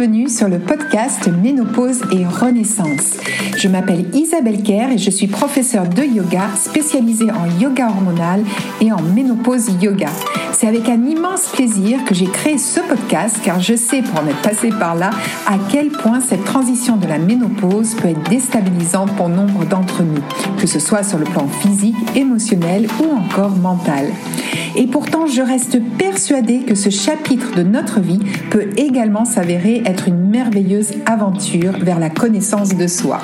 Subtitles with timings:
[0.00, 3.18] bienvenue sur le podcast Ménopause et Renaissance.
[3.58, 8.42] Je m'appelle Isabelle Kerr et je suis professeure de yoga spécialisée en yoga hormonal
[8.80, 10.08] et en ménopause yoga.
[10.52, 14.26] C'est avec un immense plaisir que j'ai créé ce podcast car je sais pour en
[14.26, 15.10] être passé par là
[15.46, 20.22] à quel point cette transition de la ménopause peut être déstabilisante pour nombre d'entre nous,
[20.58, 24.06] que ce soit sur le plan physique, émotionnel ou encore mental.
[24.76, 28.20] Et pourtant, je reste persuadée que ce chapitre de notre vie
[28.50, 33.20] peut également s'avérer être une merveilleuse aventure vers la connaissance de soi.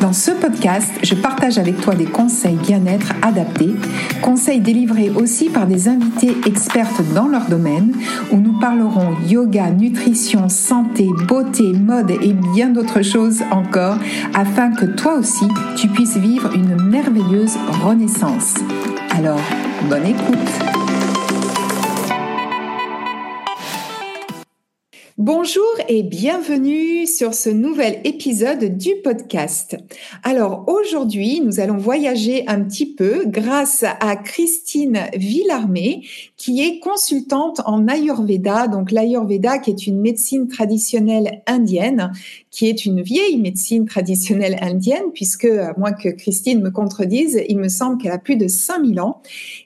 [0.00, 3.74] Dans ce podcast, je partage avec toi des conseils bien-être adaptés,
[4.20, 7.94] conseils délivrés aussi par des invités expertes dans leur domaine,
[8.30, 13.96] où nous parlerons yoga, nutrition, santé, beauté, mode et bien d'autres choses encore,
[14.34, 18.56] afin que toi aussi, tu puisses vivre une merveilleuse renaissance.
[19.16, 19.40] Alors,
[19.88, 20.83] bonne écoute
[25.16, 29.76] Bonjour et bienvenue sur ce nouvel épisode du podcast.
[30.24, 36.04] Alors aujourd'hui, nous allons voyager un petit peu grâce à Christine Villarmé,
[36.44, 38.68] qui est consultante en Ayurveda.
[38.68, 42.12] Donc l'Ayurveda qui est une médecine traditionnelle indienne,
[42.50, 47.58] qui est une vieille médecine traditionnelle indienne, puisque, à moins que Christine me contredise, il
[47.58, 49.22] me semble qu'elle a plus de 5000 ans.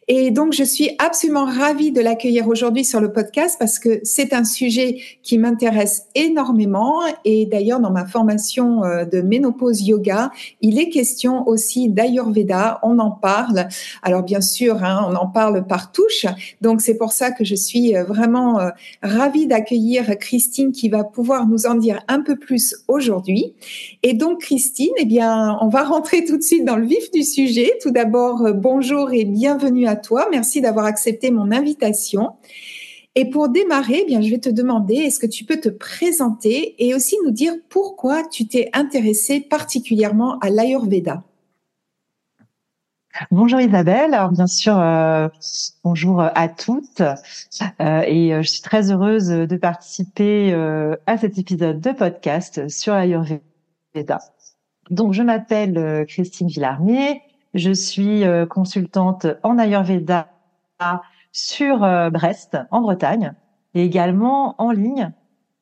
[0.07, 4.33] Et donc, je suis absolument ravie de l'accueillir aujourd'hui sur le podcast parce que c'est
[4.33, 7.01] un sujet qui m'intéresse énormément.
[7.27, 10.31] Et d'ailleurs, dans ma formation euh, de ménopause yoga,
[10.63, 12.79] il est question aussi d'Ayurveda.
[12.83, 13.69] On en parle.
[14.03, 16.25] Alors, bien sûr, hein, on en parle par touche.
[16.77, 18.69] C'est pour ça que je suis euh, vraiment euh,
[19.03, 23.55] ravie d'accueillir Christine qui va pouvoir nous en dire un peu plus aujourd'hui.
[24.03, 25.07] Et donc, Christine, eh
[25.61, 27.73] on va rentrer tout de suite dans le vif du sujet.
[27.83, 30.29] Tout d'abord, bonjour et bienvenue à toi.
[30.31, 32.31] Merci d'avoir accepté mon invitation.
[33.15, 36.77] Et pour démarrer, eh bien, je vais te demander, est-ce que tu peux te présenter
[36.79, 41.25] et aussi nous dire pourquoi tu t'es intéressée particulièrement à l'Ayurveda?
[43.31, 45.29] Bonjour Isabelle, alors bien sûr euh,
[45.85, 50.53] bonjour à toutes euh, et euh, je suis très heureuse de participer
[51.07, 54.21] à cet épisode de podcast sur l'Ayurveda.
[54.91, 57.23] Donc je m'appelle Christine Villarmier,
[57.55, 60.29] je suis euh, consultante en Ayurveda
[61.33, 63.35] sur euh, Brest, en Bretagne,
[63.75, 65.13] et également en ligne.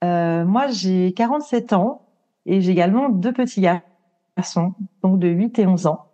[0.04, 2.02] Euh, moi, j'ai 47 ans
[2.44, 3.66] et j'ai également deux petits
[4.36, 6.05] garçons, donc de 8 et 11 ans.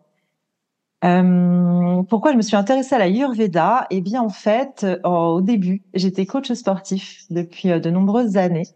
[1.05, 3.87] Euh, pourquoi je me suis intéressée à la Ayurveda?
[3.91, 8.69] Eh bien, en fait, au début, j'étais coach sportif depuis de nombreuses années.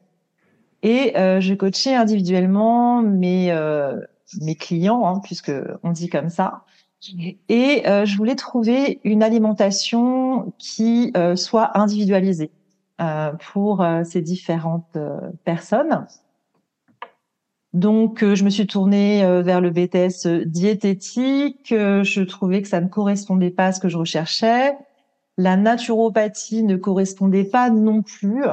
[0.82, 3.52] Et je coachais individuellement mes
[4.40, 6.64] mes clients, hein, puisque on dit comme ça,
[7.48, 12.50] et euh, je voulais trouver une alimentation qui euh, soit individualisée
[13.00, 14.98] euh, pour ces différentes
[15.44, 16.06] personnes.
[17.76, 21.68] Donc, je me suis tournée vers le BTS diététique.
[21.68, 24.74] je trouvais que ça ne correspondait pas à ce que je recherchais.
[25.38, 28.44] La naturopathie ne correspondait pas non plus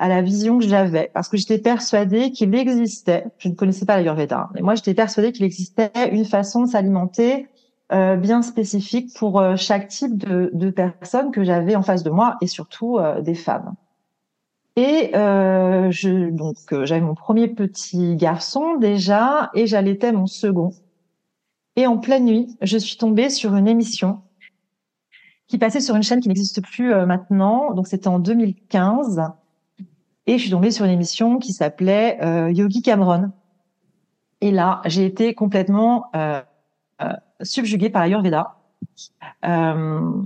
[0.00, 3.96] à la vision que j'avais, parce que j'étais persuadée qu'il existait, je ne connaissais pas
[3.96, 7.46] l'Ayurveda, mais moi j'étais persuadée qu'il existait une façon de s'alimenter
[7.92, 12.10] euh, bien spécifique pour euh, chaque type de, de personnes que j'avais en face de
[12.10, 13.74] moi et surtout euh, des femmes.
[14.76, 20.70] Et je donc j'avais mon premier petit garçon déjà et j'allaitais mon second.
[21.76, 24.22] Et en pleine nuit, je suis tombée sur une émission
[25.46, 27.72] qui passait sur une chaîne qui n'existe plus maintenant.
[27.74, 29.22] Donc c'était en 2015.
[30.26, 32.18] Et je suis tombée sur une émission qui s'appelait
[32.52, 33.30] Yogi Cameron.
[34.40, 36.10] Et là, j'ai été complètement
[37.42, 38.56] subjuguée par l'Ayurveda.
[39.44, 40.22] Euh,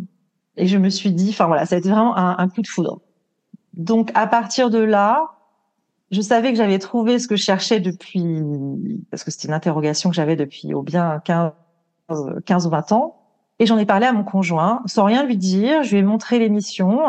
[0.56, 3.00] et je me suis dit, enfin voilà, ça a été vraiment un, coup de foudre.
[3.78, 5.30] Donc à partir de là,
[6.10, 8.42] je savais que j'avais trouvé ce que je cherchais depuis,
[9.10, 11.52] parce que c'était une interrogation que j'avais depuis au bien 15,
[12.44, 13.14] 15 ou 20 ans.
[13.60, 15.82] Et j'en ai parlé à mon conjoint, sans rien lui dire.
[15.82, 17.00] Je lui ai montré l'émission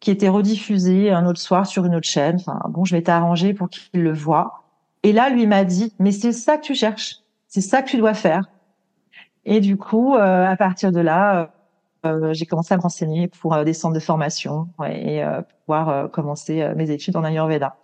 [0.00, 2.36] qui était rediffusée un autre soir sur une autre chaîne.
[2.36, 4.64] Enfin bon, je m'étais arrangée pour qu'il le voie.
[5.02, 7.96] Et là, lui m'a dit, mais c'est ça que tu cherches, c'est ça que tu
[7.96, 8.44] dois faire.
[9.44, 11.46] Et du coup, euh, à partir de là, euh,
[12.32, 15.22] j'ai commencé à me renseigner pour des centres de formation et
[15.64, 17.76] pouvoir commencer mes études en Ayurveda.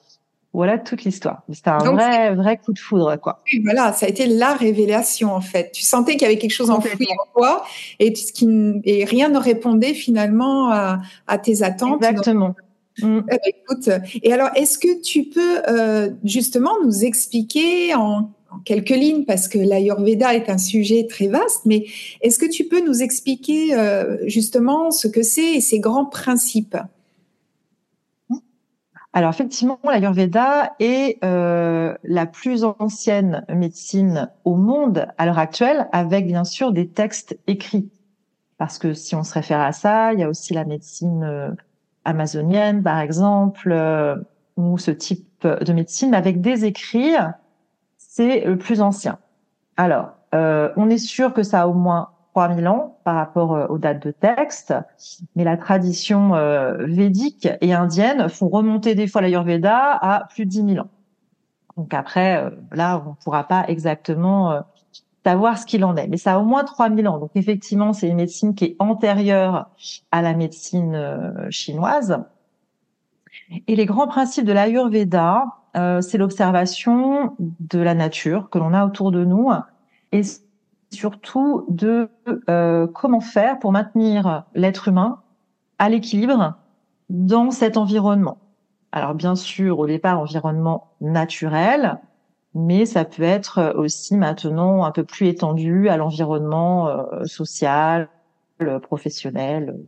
[0.54, 1.42] Voilà toute l'histoire.
[1.50, 3.38] C'était un vrai, vrai coup de foudre, quoi.
[3.50, 5.72] Oui, voilà, ça a été la révélation, en fait.
[5.72, 7.64] Tu sentais qu'il y avait quelque chose enfoui en toi
[7.98, 8.46] et, ce qui,
[8.84, 12.04] et rien ne répondait finalement à, à tes attentes.
[12.04, 12.54] Exactement.
[13.00, 13.20] Mm.
[13.46, 13.88] écoute,
[14.22, 18.30] et alors, est-ce que tu peux euh, justement nous expliquer en
[18.64, 21.86] quelques lignes, parce que l'Ayurveda est un sujet très vaste, mais
[22.20, 26.76] est-ce que tu peux nous expliquer euh, justement ce que c'est et ses grands principes?
[29.14, 36.26] Alors effectivement, l'Ayurveda est euh, la plus ancienne médecine au monde à l'heure actuelle, avec
[36.26, 37.90] bien sûr des textes écrits.
[38.56, 41.50] Parce que si on se réfère à ça, il y a aussi la médecine euh,
[42.06, 44.16] amazonienne, par exemple, euh,
[44.56, 47.14] ou ce type de médecine avec des écrits,
[48.14, 49.18] c'est le plus ancien.
[49.78, 53.66] Alors, euh, on est sûr que ça a au moins 3000 ans par rapport euh,
[53.68, 54.74] aux dates de texte,
[55.34, 60.50] mais la tradition euh, védique et indienne font remonter des fois l'Ayurveda à plus de
[60.50, 60.90] 10 000 ans.
[61.78, 64.62] Donc après, là, on ne pourra pas exactement
[65.24, 67.18] savoir ce qu'il en est, mais ça a au moins 3000 ans.
[67.18, 69.70] Donc effectivement, c'est une médecine qui est antérieure
[70.10, 72.22] à la médecine chinoise.
[73.66, 79.10] Et les grands principes de l'Ayurveda, c'est l'observation de la nature que l'on a autour
[79.10, 79.50] de nous
[80.12, 80.22] et
[80.92, 82.08] surtout de
[82.48, 85.20] euh, comment faire pour maintenir l'être humain
[85.78, 86.54] à l'équilibre
[87.08, 88.38] dans cet environnement.
[88.92, 91.98] Alors bien sûr, au départ, environnement naturel,
[92.54, 98.08] mais ça peut être aussi maintenant un peu plus étendu à l'environnement euh, social,
[98.82, 99.80] professionnel,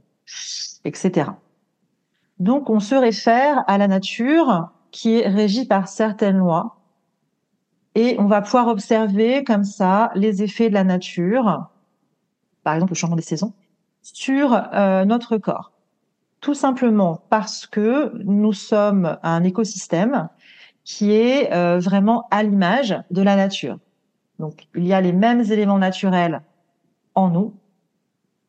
[0.85, 1.31] etc.
[2.41, 6.77] Donc on se réfère à la nature qui est régie par certaines lois
[7.97, 11.69] et on va pouvoir observer comme ça les effets de la nature,
[12.63, 13.55] par exemple le changement des saisons,
[14.03, 15.73] sur euh, notre corps.
[16.41, 20.29] Tout simplement parce que nous sommes un écosystème
[20.85, 23.79] qui est euh, vraiment à l'image de la nature.
[24.39, 26.41] Donc il y a les mêmes éléments naturels
[27.17, 27.53] en nous,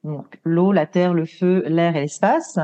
[0.03, 2.59] donc l'eau, la terre, le feu, l'air et l'espace,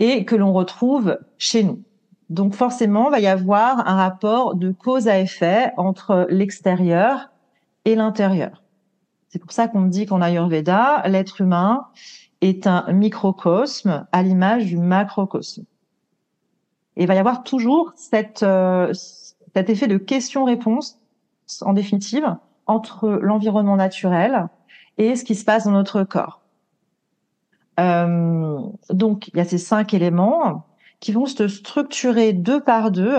[0.00, 1.84] et que l'on retrouve chez nous.
[2.32, 7.28] Donc forcément, il va y avoir un rapport de cause à effet entre l'extérieur
[7.84, 8.62] et l'intérieur.
[9.28, 11.88] C'est pour ça qu'on dit qu'en Ayurveda, l'être humain
[12.40, 15.64] est un microcosme à l'image du macrocosme.
[16.96, 20.98] Et il va y avoir toujours cette, euh, cet effet de question-réponse,
[21.60, 22.34] en définitive,
[22.66, 24.48] entre l'environnement naturel
[24.96, 26.40] et ce qui se passe dans notre corps.
[27.78, 28.58] Euh,
[28.88, 30.64] donc, il y a ces cinq éléments
[31.02, 33.16] qui vont se structurer deux par deux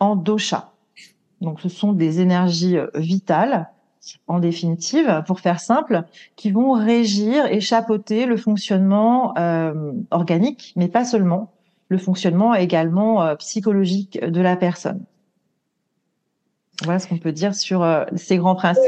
[0.00, 0.72] en dosha.
[1.40, 3.70] Donc, ce sont des énergies euh, vitales,
[4.26, 6.02] en définitive, pour faire simple,
[6.34, 11.52] qui vont régir et chapeauter le fonctionnement euh, organique, mais pas seulement,
[11.88, 15.04] le fonctionnement également euh, psychologique de la personne.
[16.82, 17.86] Voilà ce qu'on peut dire sur
[18.16, 18.82] ces grands principes.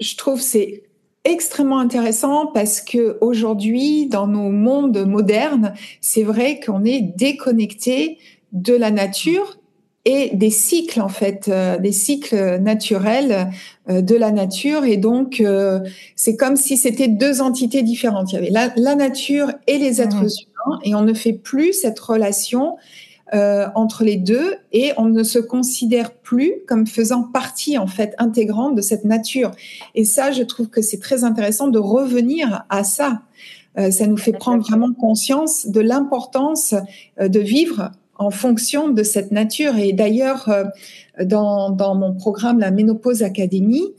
[0.00, 0.84] Je trouve c'est
[1.24, 8.18] extrêmement intéressant parce que aujourd'hui, dans nos mondes modernes, c'est vrai qu'on est déconnecté
[8.52, 9.58] de la nature
[10.04, 13.50] et des cycles en fait, euh, des cycles naturels
[13.88, 15.78] euh, de la nature et donc euh,
[16.16, 18.32] c'est comme si c'était deux entités différentes.
[18.32, 20.28] Il y avait la, la nature et les êtres mmh.
[20.42, 22.76] humains et on ne fait plus cette relation
[23.34, 28.14] euh, entre les deux et on ne se considère plus comme faisant partie en fait
[28.18, 29.50] intégrante de cette nature.
[29.94, 33.22] Et ça, je trouve que c'est très intéressant de revenir à ça.
[33.78, 36.74] Euh, ça nous fait prendre vraiment conscience de l'importance
[37.20, 39.78] euh, de vivre en fonction de cette nature.
[39.78, 40.48] Et d'ailleurs,
[41.20, 43.94] dans, dans, mon programme La Ménopause Académie,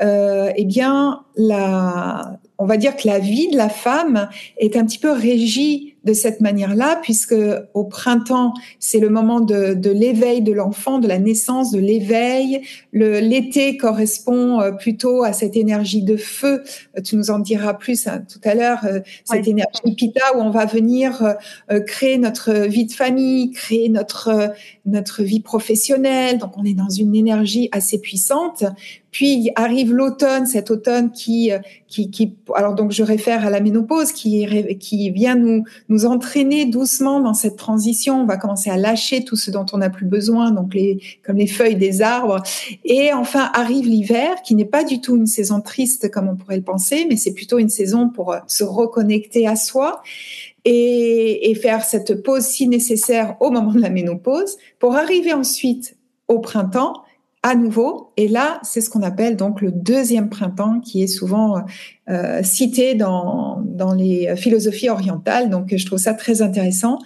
[0.00, 4.28] euh, eh bien, la, on va dire que la vie de la femme
[4.58, 7.36] est un petit peu régie de cette manière-là, puisque
[7.74, 12.62] au printemps, c'est le moment de, de l'éveil de l'enfant, de la naissance, de l'éveil.
[12.92, 16.62] L'été correspond euh, plutôt à cette énergie de feu.
[16.96, 20.40] Euh, tu nous en diras plus hein, tout à l'heure, euh, cette énergie pita où
[20.40, 21.36] on va venir
[21.86, 24.52] créer notre vie de famille, créer notre
[24.86, 26.38] notre vie professionnelle.
[26.38, 28.64] Donc, on est dans une énergie assez puissante.
[29.10, 31.50] Puis arrive l'automne, cet automne qui,
[31.88, 34.46] qui, qui, alors donc je réfère à la ménopause, qui,
[34.78, 38.22] qui vient nous, nous entraîner doucement dans cette transition.
[38.22, 41.36] On va commencer à lâcher tout ce dont on n'a plus besoin, donc les, comme
[41.36, 42.42] les feuilles des arbres.
[42.84, 46.56] Et enfin arrive l'hiver, qui n'est pas du tout une saison triste comme on pourrait
[46.56, 50.02] le penser, mais c'est plutôt une saison pour se reconnecter à soi
[50.64, 56.40] et faire cette pause si nécessaire au moment de la ménopause, pour arriver ensuite au
[56.40, 57.04] printemps
[57.42, 58.12] à nouveau.
[58.16, 61.62] Et là, c'est ce qu'on appelle donc le deuxième printemps, qui est souvent
[62.08, 65.50] euh, cité dans, dans les philosophies orientales.
[65.50, 66.98] Donc, je trouve ça très intéressant.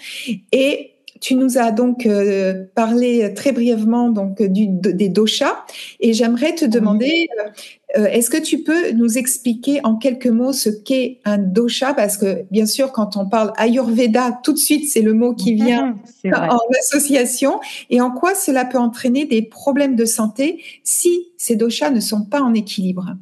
[0.52, 5.64] Et tu nous as donc euh, parlé très brièvement donc du, des doshas
[6.00, 7.48] et j'aimerais te demander euh,
[7.94, 11.94] est-ce que tu peux nous expliquer en quelques mots ce qu'est un dosha?
[11.94, 15.54] Parce que bien sûr quand on parle ayurveda tout de suite c'est le mot qui
[15.54, 21.56] vient en association et en quoi cela peut entraîner des problèmes de santé si ces
[21.56, 23.16] doshas ne sont pas en équilibre?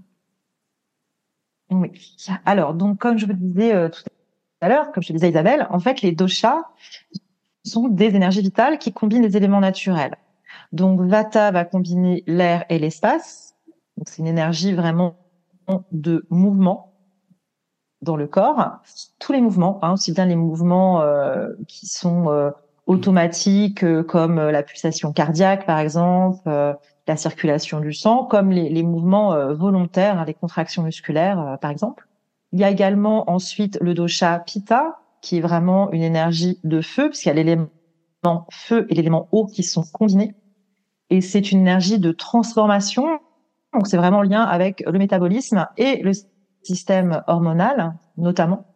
[1.71, 1.91] Oui.
[2.45, 4.03] Alors donc comme je vous disais euh, tout
[4.61, 6.63] à l'heure comme je disais Isabelle en fait les doshas
[7.65, 10.17] sont des énergies vitales qui combinent les éléments naturels.
[10.73, 13.50] Donc Vata va combiner l'air et l'espace.
[14.01, 15.19] Donc c'est une énergie vraiment
[15.93, 16.95] de mouvement
[18.01, 18.81] dans le corps.
[19.19, 22.51] Tous les mouvements, hein, aussi bien les mouvements euh, qui sont euh,
[22.87, 26.41] automatiques euh, comme la pulsation cardiaque par exemple,
[27.07, 32.09] la circulation du sang, comme les, les mouvements volontaires, hein, les contractions musculaires par exemple.
[32.53, 37.11] Il y a également ensuite le dosha Pitta, qui est vraiment une énergie de feu,
[37.11, 40.35] puisqu'il y a l'élément feu et l'élément eau qui sont combinés.
[41.11, 43.21] Et c'est une énergie de transformation.
[43.73, 46.13] Donc c'est vraiment lien avec le métabolisme et le
[46.63, 48.67] système hormonal, notamment,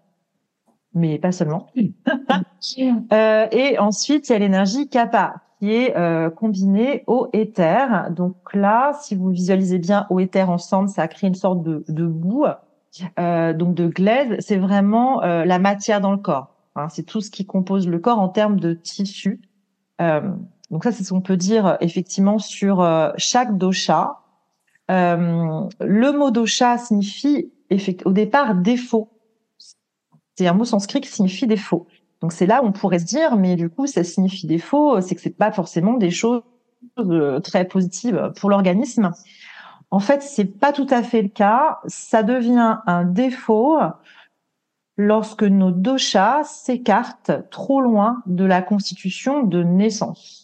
[0.94, 1.66] mais pas seulement.
[3.12, 8.10] euh, et ensuite, il y a l'énergie kappa, qui est euh, combinée au éther.
[8.10, 12.06] Donc là, si vous visualisez bien au éther ensemble, ça crée une sorte de, de
[12.06, 12.46] boue,
[13.18, 14.36] euh, donc de glaise.
[14.40, 16.54] C'est vraiment la matière dans le corps.
[16.76, 19.40] Hein, c'est tout ce qui compose le corps en termes de tissu.
[20.70, 22.86] Donc ça, c'est ce qu'on peut dire effectivement sur
[23.16, 24.23] chaque dosha.
[24.90, 27.50] Euh, le mot dosha signifie
[28.04, 29.10] au départ défaut.
[30.36, 31.86] C'est un mot sanskrit qui signifie défaut.
[32.20, 35.14] Donc c'est là où on pourrait se dire, mais du coup, ça signifie défaut, c'est
[35.14, 36.42] que c'est pas forcément des choses
[37.42, 39.12] très positives pour l'organisme.
[39.90, 41.78] En fait, c'est pas tout à fait le cas.
[41.86, 43.78] Ça devient un défaut
[44.96, 50.43] lorsque nos doshas s'écartent trop loin de la constitution de naissance.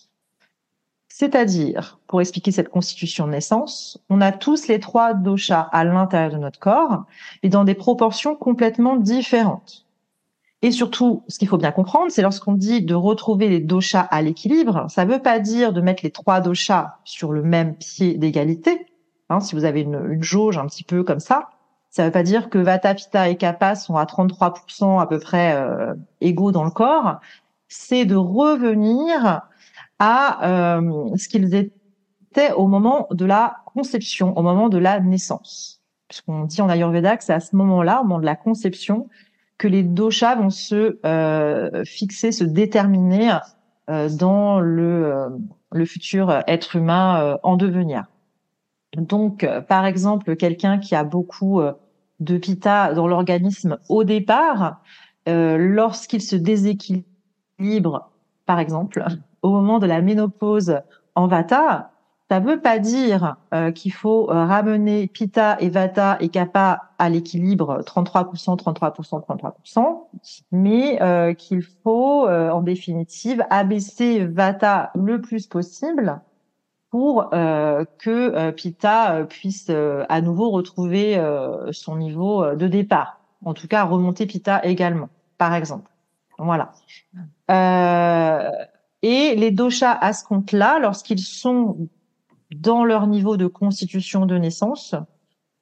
[1.21, 6.31] C'est-à-dire, pour expliquer cette constitution de naissance, on a tous les trois doshas à l'intérieur
[6.31, 7.05] de notre corps,
[7.43, 9.85] et dans des proportions complètement différentes.
[10.63, 14.23] Et surtout, ce qu'il faut bien comprendre, c'est lorsqu'on dit de retrouver les doshas à
[14.23, 18.15] l'équilibre, ça ne veut pas dire de mettre les trois doshas sur le même pied
[18.15, 18.87] d'égalité.
[19.29, 21.51] Hein, si vous avez une, une jauge un petit peu comme ça,
[21.91, 25.19] ça ne veut pas dire que Vata, Pitta et Kapha sont à 33% à peu
[25.19, 27.21] près euh, égaux dans le corps.
[27.69, 29.43] C'est de revenir
[30.01, 35.81] à euh, ce qu'ils étaient au moment de la conception, au moment de la naissance.
[36.09, 39.09] Puisqu'on dit en Ayurveda que c'est à ce moment-là, au moment de la conception,
[39.59, 43.39] que les doshas vont se euh, fixer, se déterminer
[43.89, 45.29] euh, dans le, euh,
[45.71, 48.07] le futur être humain en devenir.
[48.97, 51.73] Donc, euh, par exemple, quelqu'un qui a beaucoup euh,
[52.19, 54.83] de pita dans l'organisme au départ,
[55.29, 58.11] euh, lorsqu'il se déséquilibre,
[58.47, 59.05] par exemple,
[59.43, 60.81] au moment de la ménopause
[61.15, 61.91] en vata,
[62.31, 63.37] ça ne veut pas dire
[63.75, 69.99] qu'il faut ramener Pitta et Vata et Kapha à l'équilibre 33%, 33%, 33%,
[70.53, 76.21] mais qu'il faut en définitive abaisser Vata le plus possible
[76.91, 81.21] pour euh, que euh, Pita euh, puisse à nouveau retrouver
[81.71, 83.21] son niveau de départ.
[83.45, 85.91] En tout cas, remonter Pita également, par exemple.
[86.39, 86.73] Voilà.
[89.03, 91.89] Et les doshas à ce compte-là, lorsqu'ils sont
[92.55, 94.95] dans leur niveau de constitution de naissance,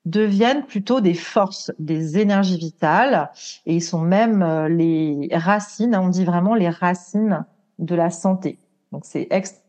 [0.04, 3.30] deviennent plutôt des forces, des énergies vitales,
[3.66, 7.44] et ils sont même les racines, on dit vraiment les racines
[7.78, 8.58] de la santé.
[8.90, 9.68] Donc c'est extrêmement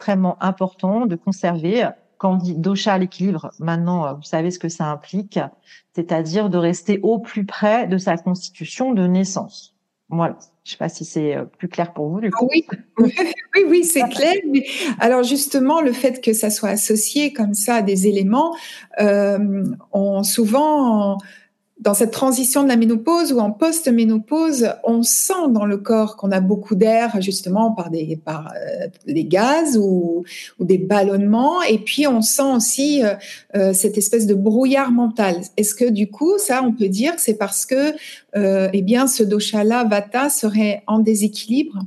[0.00, 1.86] extrêmement important de conserver.
[2.16, 5.38] Quand on dit dosha à l'équilibre, maintenant, euh, vous savez ce que ça implique,
[5.94, 9.76] c'est-à-dire de rester au plus près de sa constitution de naissance.
[10.10, 10.38] Voilà.
[10.64, 12.48] Je sais pas si c'est euh, plus clair pour vous du coup.
[12.98, 13.14] Oui,
[13.54, 14.34] oui, oui, c'est clair.
[14.98, 18.54] alors justement, le fait que ça soit associé comme ça à des éléments,
[19.00, 21.16] euh, on souvent
[21.80, 26.30] dans cette transition de la ménopause ou en post-ménopause, on sent dans le corps qu'on
[26.30, 30.24] a beaucoup d'air justement par des, par, euh, des gaz ou,
[30.58, 31.62] ou, des ballonnements.
[31.62, 33.14] Et puis on sent aussi euh,
[33.56, 35.40] euh, cette espèce de brouillard mental.
[35.56, 37.94] Est-ce que du coup, ça, on peut dire que c'est parce que
[38.36, 41.78] euh, eh bien, ce dosha-là, vata, serait en déséquilibre?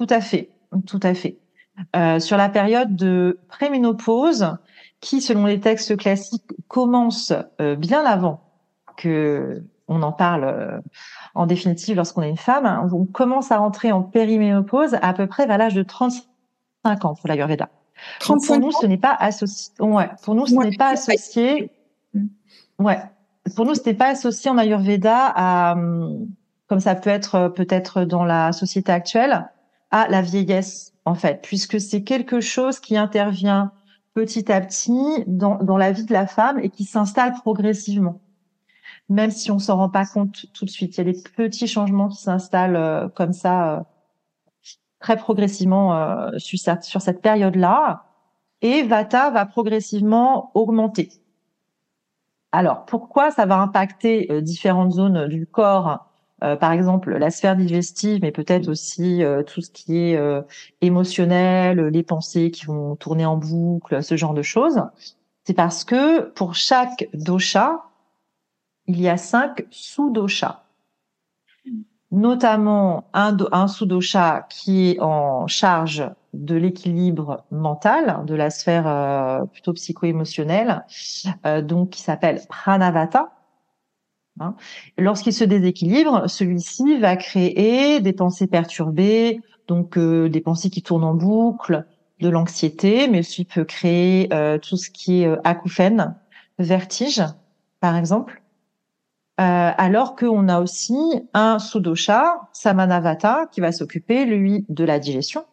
[0.00, 0.50] Tout à fait,
[0.86, 1.38] tout à fait.
[1.94, 4.56] Euh, sur la période de préménopause,
[5.00, 7.32] qui, selon les textes classiques, commence
[7.78, 8.43] bien avant
[8.96, 10.80] que on en parle euh,
[11.34, 12.66] en définitive lorsqu'on est une femme.
[12.66, 17.14] Hein, on commence à rentrer en périménopause à peu près vers l'âge de 35 ans
[17.14, 17.68] pour l'Ayurveda.
[18.20, 19.74] pour nous, ce n'est pas associé.
[19.80, 21.70] Ouais, pour nous, ce n'est pas associé.
[22.78, 22.98] Ouais,
[23.56, 26.28] pour nous, ce n'est pas associé en Ayurveda à, hum,
[26.66, 29.48] comme ça peut être euh, peut-être dans la société actuelle,
[29.90, 33.72] à la vieillesse en fait, puisque c'est quelque chose qui intervient
[34.14, 38.20] petit à petit dans, dans la vie de la femme et qui s'installe progressivement
[39.08, 40.96] même si on s'en rend pas compte tout de suite.
[40.96, 43.80] Il y a des petits changements qui s'installent euh, comme ça euh,
[45.00, 48.04] très progressivement euh, sur, sur cette période-là.
[48.62, 51.10] Et Vata va progressivement augmenter.
[52.52, 56.06] Alors, pourquoi ça va impacter différentes zones du corps
[56.38, 60.18] par exemple la sphère digestive, mais peut-être aussi tout ce qui est
[60.80, 64.80] émotionnel, les pensées qui vont tourner en boucle, ce genre de choses?
[65.44, 67.82] C'est parce que pour chaque dosha,
[68.86, 70.64] il y a cinq sous-doshas
[72.14, 79.44] notamment un, un sous-dosha qui est en charge de l'équilibre mental, de la sphère euh,
[79.46, 80.84] plutôt psycho-émotionnelle,
[81.44, 83.32] euh, donc qui s'appelle pranavata.
[84.40, 84.54] Hein.
[84.96, 91.04] Lorsqu'il se déséquilibre, celui-ci va créer des pensées perturbées, donc euh, des pensées qui tournent
[91.04, 91.84] en boucle,
[92.20, 94.28] de l'anxiété, mais aussi peut créer
[94.62, 96.14] tout ce qui est acouphène,
[96.58, 97.22] vertige,
[97.80, 98.43] par exemple.
[99.40, 100.94] Euh, alors qu'on a aussi
[101.32, 105.44] un sudosha, Samanavata, qui va s'occuper, lui, de la digestion.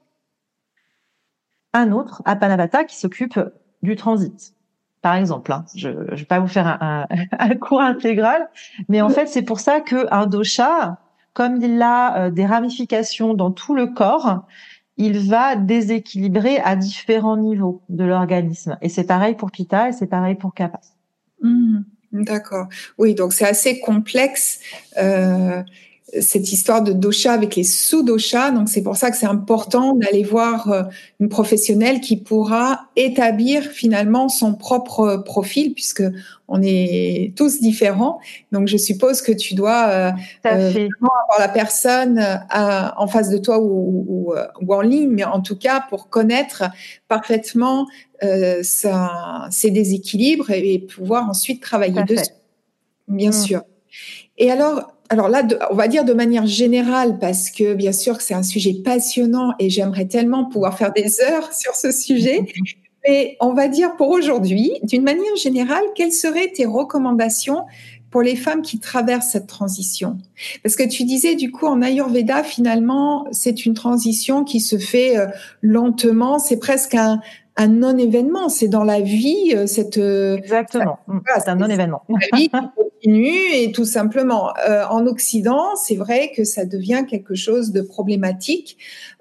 [1.74, 3.40] Un autre, Apanavata, qui s'occupe
[3.82, 4.54] du transit.
[5.02, 5.66] Par exemple, hein.
[5.76, 7.08] je ne vais pas vous faire un,
[7.40, 8.52] un, cours intégral,
[8.88, 11.00] mais en fait, c'est pour ça qu'un dosha,
[11.34, 14.46] comme il a euh, des ramifications dans tout le corps,
[14.98, 18.78] il va déséquilibrer à différents niveaux de l'organisme.
[18.82, 20.82] Et c'est pareil pour Pitta et c'est pareil pour Kapha.
[21.42, 21.80] Mmh.
[22.12, 22.68] D'accord.
[22.98, 24.60] Oui, donc c'est assez complexe.
[24.98, 25.64] Euh,
[26.20, 28.52] cette histoire de dosha avec les sous-doshas.
[28.52, 30.84] Donc, c'est pour ça que c'est important d'aller voir euh,
[31.20, 36.04] une professionnelle qui pourra établir finalement son propre profil puisque
[36.48, 38.20] on est tous différents.
[38.52, 40.12] Donc, je suppose que tu dois euh,
[40.48, 45.24] euh avoir la personne euh, en face de toi ou, ou, ou, en ligne, mais
[45.24, 46.64] en tout cas pour connaître
[47.08, 47.88] parfaitement
[48.24, 52.32] euh, sa, ses déséquilibres et, pouvoir ensuite travailler dessus.
[53.08, 53.34] Bien mmh.
[53.34, 53.62] sûr.
[54.38, 58.24] Et alors, alors là, on va dire de manière générale, parce que bien sûr que
[58.24, 62.46] c'est un sujet passionnant et j'aimerais tellement pouvoir faire des heures sur ce sujet.
[63.08, 67.66] Mais on va dire pour aujourd'hui, d'une manière générale, quelles seraient tes recommandations
[68.12, 70.18] pour les femmes qui traversent cette transition?
[70.64, 75.18] Parce que tu disais du coup en Ayurveda, finalement, c'est une transition qui se fait
[75.18, 75.28] euh,
[75.62, 77.22] lentement, c'est presque un,
[77.58, 79.98] un non-événement, c'est dans la vie, euh, cette...
[79.98, 81.00] Euh, Exactement,
[81.38, 82.02] c'est un non-événement.
[82.10, 87.36] La vie continue et tout simplement, euh, en Occident, c'est vrai que ça devient quelque
[87.36, 88.78] chose de problématique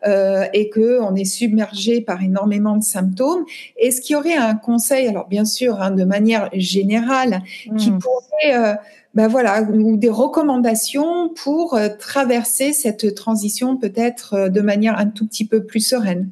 [0.07, 3.45] euh, et que on est submergé par énormément de symptômes.
[3.77, 7.43] Est-ce qu'il y aurait un conseil, alors bien sûr, hein, de manière générale,
[7.79, 7.99] qui hmm.
[7.99, 8.79] pourrait...
[9.15, 15.47] ben voilà, ou des recommandations pour traverser cette transition peut-être de manière un tout petit
[15.47, 16.31] peu plus sereine?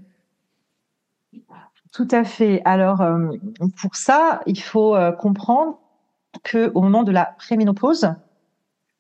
[1.99, 2.63] Tout à fait.
[2.65, 3.33] Alors, euh,
[3.81, 5.81] pour ça, il faut euh, comprendre
[6.45, 8.15] que au moment de la préménopause,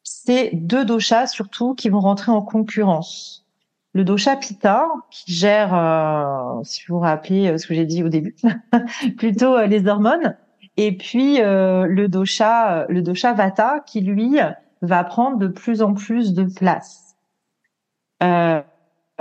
[0.02, 3.46] c'est deux doshas surtout qui vont rentrer en concurrence.
[3.92, 8.08] Le dosha Pitta, qui gère, euh, si vous vous rappelez ce que j'ai dit au
[8.08, 8.34] début,
[9.16, 10.36] plutôt les hormones,
[10.76, 14.38] et puis le dosha, le dosha Vata, qui lui
[14.82, 17.14] va prendre de plus en plus de place.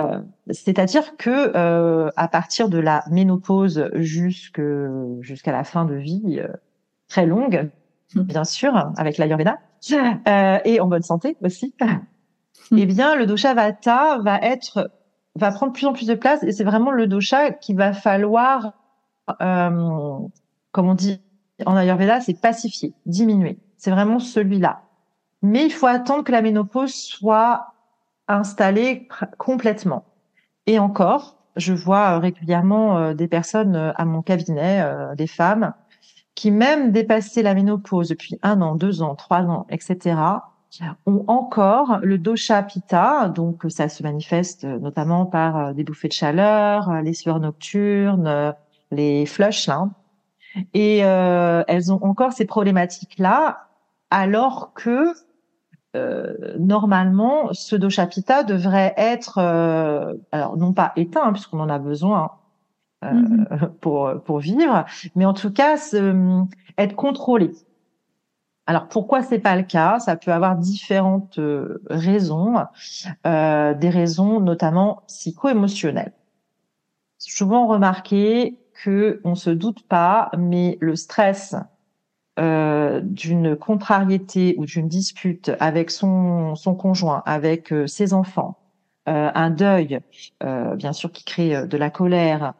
[0.00, 6.48] Euh, c'est-à-dire que euh, à partir de la ménopause jusqu'à la fin de vie euh,
[7.08, 7.68] très longue,
[8.14, 8.22] mmh.
[8.22, 9.58] bien sûr, avec l'Ayurveda,
[9.92, 12.78] euh, et en bonne santé aussi, mmh.
[12.78, 14.90] eh bien le dosha Vata va être
[15.34, 18.72] va prendre plus en plus de place et c'est vraiment le dosha qu'il va falloir,
[19.38, 20.30] comme
[20.74, 21.20] on dit
[21.64, 23.58] en Ayurveda, c'est pacifier, diminuer.
[23.76, 24.82] C'est vraiment celui-là.
[25.42, 27.74] Mais il faut attendre que la ménopause soit
[28.28, 30.04] installé complètement.
[30.66, 34.84] Et encore, je vois euh, régulièrement euh, des personnes euh, à mon cabinet,
[35.16, 35.74] des femmes,
[36.34, 40.16] qui même dépassé la ménopause depuis un an, deux ans, trois ans, etc.,
[41.06, 46.92] ont encore le dosha pitta, donc ça se manifeste notamment par des bouffées de chaleur,
[47.02, 48.54] les sueurs nocturnes,
[48.90, 49.88] les flushs là,
[50.74, 53.68] et elles ont encore ces problématiques là,
[54.10, 55.14] alors que
[55.98, 61.68] euh, normalement, ce dosha pitta devrait être, euh, alors non pas éteint hein, puisqu'on en
[61.68, 62.32] a besoin
[63.04, 63.68] euh, mm-hmm.
[63.80, 64.84] pour pour vivre,
[65.14, 65.76] mais en tout cas
[66.78, 67.52] être contrôlé.
[68.66, 69.98] Alors pourquoi c'est pas le cas?
[69.98, 71.40] Ça peut avoir différentes
[71.88, 72.54] raisons,
[73.24, 76.12] des raisons notamment psycho-émotionnelles.
[77.16, 81.56] Souvent remarqué que on se doute pas, mais le stress
[82.38, 88.56] euh, d'une contrariété ou d'une dispute avec son, son conjoint, avec euh, ses enfants,
[89.08, 89.98] euh, un deuil,
[90.40, 92.52] bien sûr, qui crée de la colère,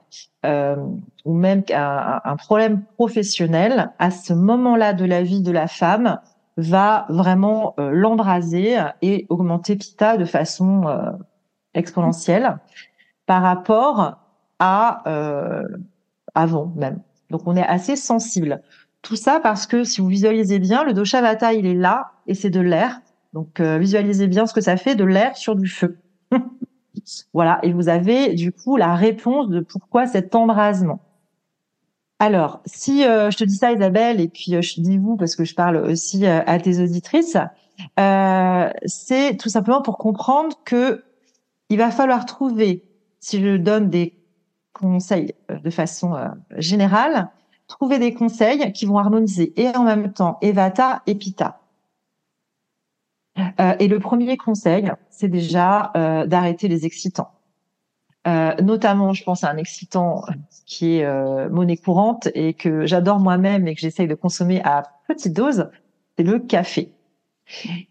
[0.45, 6.19] ou même un, un, problème professionnel, à ce moment-là de la vie de la femme,
[6.57, 10.85] va vraiment l'embraser et augmenter Pita de façon
[11.75, 12.59] exponentielle
[13.27, 14.19] par rapport
[14.59, 15.03] à
[16.35, 17.01] avant même.
[17.31, 18.62] Donc on est assez sensible.
[19.03, 22.35] Tout ça parce que si vous visualisez bien, le dosha vata, il est là et
[22.35, 23.01] c'est de l'air.
[23.33, 25.99] Donc visualisez bien ce que ça fait de l'air sur du feu.
[27.33, 31.01] voilà, et vous avez du coup la réponse de pourquoi cet embrasement.
[32.19, 35.45] Alors, si je te dis ça, Isabelle, et puis je te dis vous parce que
[35.45, 37.37] je parle aussi à tes auditrices,
[38.87, 41.05] c'est tout simplement pour comprendre que
[41.71, 42.83] il va falloir trouver,
[43.21, 44.15] si je donne des
[44.73, 46.17] conseils de façon
[46.57, 47.31] générale,
[47.68, 51.61] trouver des conseils qui vont harmoniser et en même temps Evata et Pitta.
[53.61, 57.31] Euh, et le premier conseil, c'est déjà euh, d'arrêter les excitants.
[58.26, 60.24] Euh, notamment, je pense à un excitant
[60.66, 64.83] qui est euh, monnaie courante et que j'adore moi-même et que j'essaye de consommer à
[65.07, 65.70] petite dose,
[66.16, 66.92] c'est le café.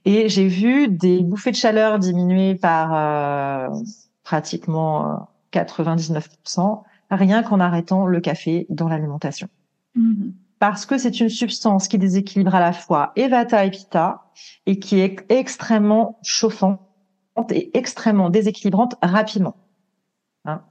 [0.06, 3.80] Et j'ai vu des bouffées de chaleur diminuer par euh,
[4.24, 9.48] pratiquement 99%, rien qu'en arrêtant le café dans l'alimentation.
[9.98, 10.34] Mhm.
[10.60, 14.32] Parce que c'est une substance qui déséquilibre à la fois Evata et Pitta
[14.66, 16.80] et qui est extrêmement chauffante
[17.52, 19.56] et extrêmement déséquilibrante rapidement.
[20.46, 20.62] Hein.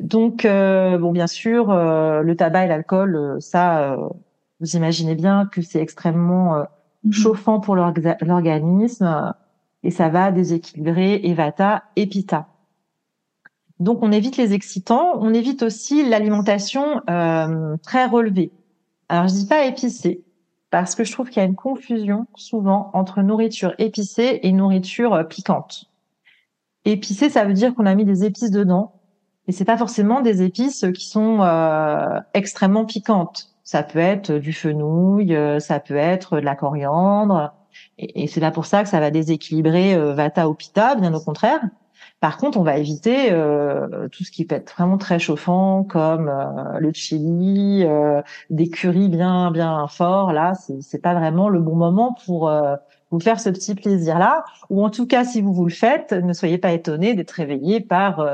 [0.00, 3.96] Donc, euh, bon, bien sûr, euh, le tabac et l'alcool, euh, ça,
[4.60, 6.64] vous imaginez bien que c'est extrêmement
[7.04, 7.12] mhm.
[7.12, 9.34] chauffant pour l'organisme
[9.82, 12.48] et ça va déséquilibrer Evata et Pitta.
[13.80, 15.12] Donc, on évite les excitants.
[15.20, 17.00] On évite aussi l'alimentation
[17.82, 18.52] très relevée.
[19.08, 20.24] Alors, je dis pas épicée,
[20.74, 25.14] parce que je trouve qu'il y a une confusion souvent entre nourriture épicée et nourriture
[25.14, 25.84] euh, piquante.
[26.84, 29.00] Épicée, ça veut dire qu'on a mis des épices dedans,
[29.46, 33.54] et c'est pas forcément des épices qui sont euh, extrêmement piquantes.
[33.62, 37.54] Ça peut être du fenouil, euh, ça peut être de la coriandre,
[37.98, 41.60] et, c'est là pour ça que ça va déséquilibrer Vata ou Pitta, bien au contraire.
[42.24, 46.30] Par contre, on va éviter euh, tout ce qui peut être vraiment très chauffant, comme
[46.30, 50.32] euh, le chili, euh, des currys bien bien forts.
[50.32, 52.50] Là, c'est pas vraiment le bon moment pour
[53.10, 54.42] vous faire ce petit plaisir-là.
[54.70, 57.80] Ou en tout cas, si vous vous le faites, ne soyez pas étonnés d'être réveillé
[57.80, 58.26] par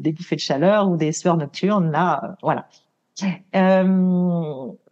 [0.00, 1.92] des bouffées de chaleur ou des sueurs nocturnes.
[1.92, 2.66] Là, voilà.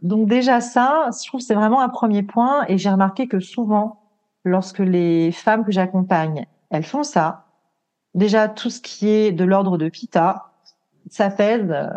[0.01, 2.67] donc déjà ça, je trouve c'est vraiment un premier point.
[2.69, 3.99] Et j'ai remarqué que souvent,
[4.45, 7.48] lorsque les femmes que j'accompagne, elles font ça,
[8.15, 10.49] Déjà, tout ce qui est de l'ordre de Pita,
[11.11, 11.89] ça pèse euh,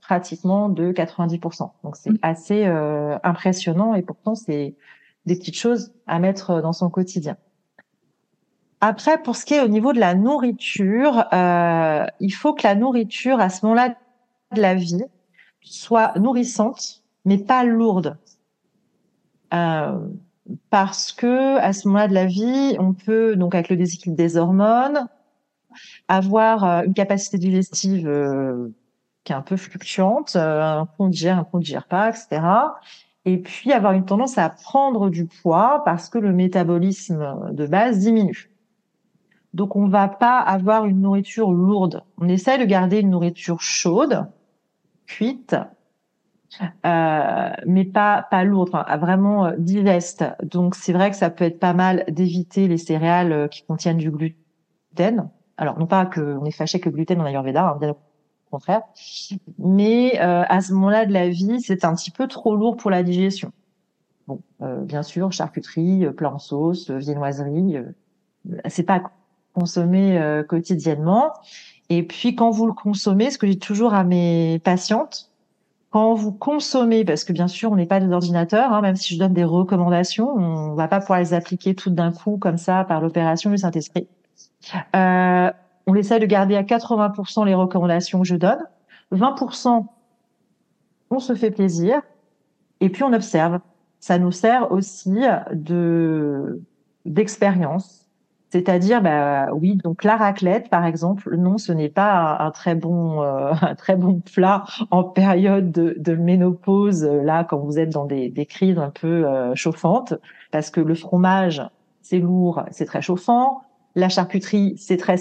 [0.00, 1.70] pratiquement de 90%.
[1.84, 2.18] Donc c'est mm.
[2.22, 4.74] assez euh, impressionnant et pourtant c'est
[5.26, 7.36] des petites choses à mettre dans son quotidien.
[8.80, 12.76] Après, pour ce qui est au niveau de la nourriture, euh, il faut que la
[12.76, 13.96] nourriture à ce moment-là
[14.54, 15.02] de la vie
[15.60, 18.16] soit nourrissante, mais pas lourde.
[20.70, 24.36] parce que à ce moment-là de la vie, on peut donc avec le déséquilibre des
[24.36, 25.08] hormones,
[26.08, 28.68] avoir euh, une capacité digestive euh,
[29.24, 32.08] qui est un peu fluctuante, euh, un coup on digère, un coup on digère pas,
[32.08, 32.40] etc.
[33.24, 37.98] Et puis avoir une tendance à prendre du poids parce que le métabolisme de base
[37.98, 38.50] diminue.
[39.52, 42.02] Donc on va pas avoir une nourriture lourde.
[42.18, 44.26] On essaie de garder une nourriture chaude,
[45.06, 45.56] cuite,
[46.86, 50.24] euh, mais pas pas lourde, enfin, vraiment digeste.
[50.42, 54.10] Donc c'est vrai que ça peut être pas mal d'éviter les céréales qui contiennent du
[54.10, 55.28] gluten.
[55.58, 57.96] Alors, non pas qu'on est fâché que gluten en Ayurveda, hein, bien au
[58.50, 58.82] contraire,
[59.58, 62.90] mais euh, à ce moment-là de la vie, c'est un petit peu trop lourd pour
[62.90, 63.52] la digestion.
[64.26, 67.76] Bon, euh, bien sûr, charcuterie, euh, plat en sauce, viennoiserie,
[68.68, 69.02] c'est pas
[69.52, 71.32] consommé quotidiennement.
[71.90, 75.30] Et puis, quand vous le consommez, ce que je dis toujours à mes patientes,
[75.90, 79.14] quand vous consommez, parce que bien sûr, on n'est pas des ordinateurs, hein, même si
[79.14, 82.84] je donne des recommandations, on va pas pouvoir les appliquer toutes d'un coup comme ça
[82.84, 84.06] par l'opération du Saint-Esprit.
[84.94, 85.50] Euh,
[85.86, 88.58] on essaie de garder à 80% les recommandations que je donne.
[89.12, 89.86] 20%,
[91.10, 92.02] on se fait plaisir.
[92.80, 93.60] Et puis on observe.
[94.00, 95.18] Ça nous sert aussi
[95.52, 96.62] de
[97.04, 98.08] d'expérience.
[98.50, 103.22] C'est-à-dire, bah, oui, donc la raclette, par exemple, non, ce n'est pas un, très bon,
[103.22, 108.06] euh, un très bon plat en période de, de, ménopause, là, quand vous êtes dans
[108.06, 110.14] des, des crises un peu euh, chauffantes,
[110.50, 111.62] parce que le fromage,
[112.00, 113.62] c'est lourd, c'est très chauffant.
[113.98, 115.16] La charcuterie, c'est très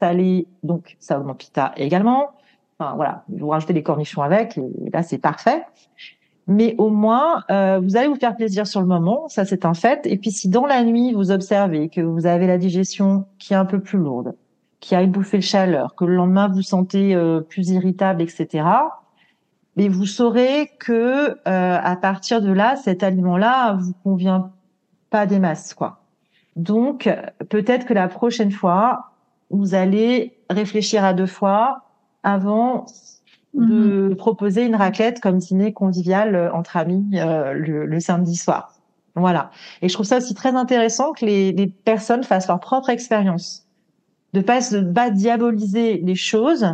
[0.00, 2.30] salé, donc ça augmente pita également.
[2.76, 5.62] Enfin voilà, vous rajoutez des cornichons avec, et là c'est parfait.
[6.48, 9.74] Mais au moins, euh, vous allez vous faire plaisir sur le moment, ça c'est un
[9.74, 10.06] fait.
[10.06, 13.56] Et puis si dans la nuit vous observez que vous avez la digestion qui est
[13.56, 14.34] un peu plus lourde,
[14.80, 18.64] qui a une bouffée de chaleur, que le lendemain vous sentez euh, plus irritable, etc.
[19.76, 24.50] Mais vous saurez que euh, à partir de là, cet aliment-là vous convient
[25.10, 25.99] pas des masses, quoi.
[26.56, 27.08] Donc,
[27.48, 29.10] peut-être que la prochaine fois,
[29.50, 31.82] vous allez réfléchir à deux fois
[32.22, 32.86] avant
[33.54, 34.16] de mhm.
[34.16, 38.74] proposer une raclette comme dîner convivial euh, entre amis euh, le, samedi soir.
[39.16, 39.50] Voilà.
[39.82, 43.66] Et je trouve ça aussi très intéressant que les, les personnes fassent leur propre expérience,
[44.34, 46.66] de pas se pas diaboliser les choses.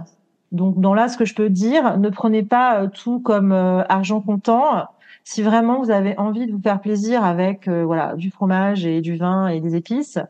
[0.53, 3.83] Donc dans là, ce que je peux dire, ne prenez pas euh, tout comme euh,
[3.89, 4.87] argent comptant.
[5.29, 9.01] Si vraiment vous avez envie de vous faire plaisir avec euh, voilà du fromage et
[9.01, 10.21] du vin et des épices,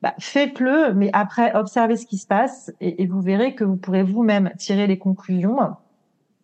[0.00, 4.02] bah, faites-le, mais après observez ce qui se passe et, vous verrez que vous pourrez
[4.02, 5.58] vous-même tirer les conclusions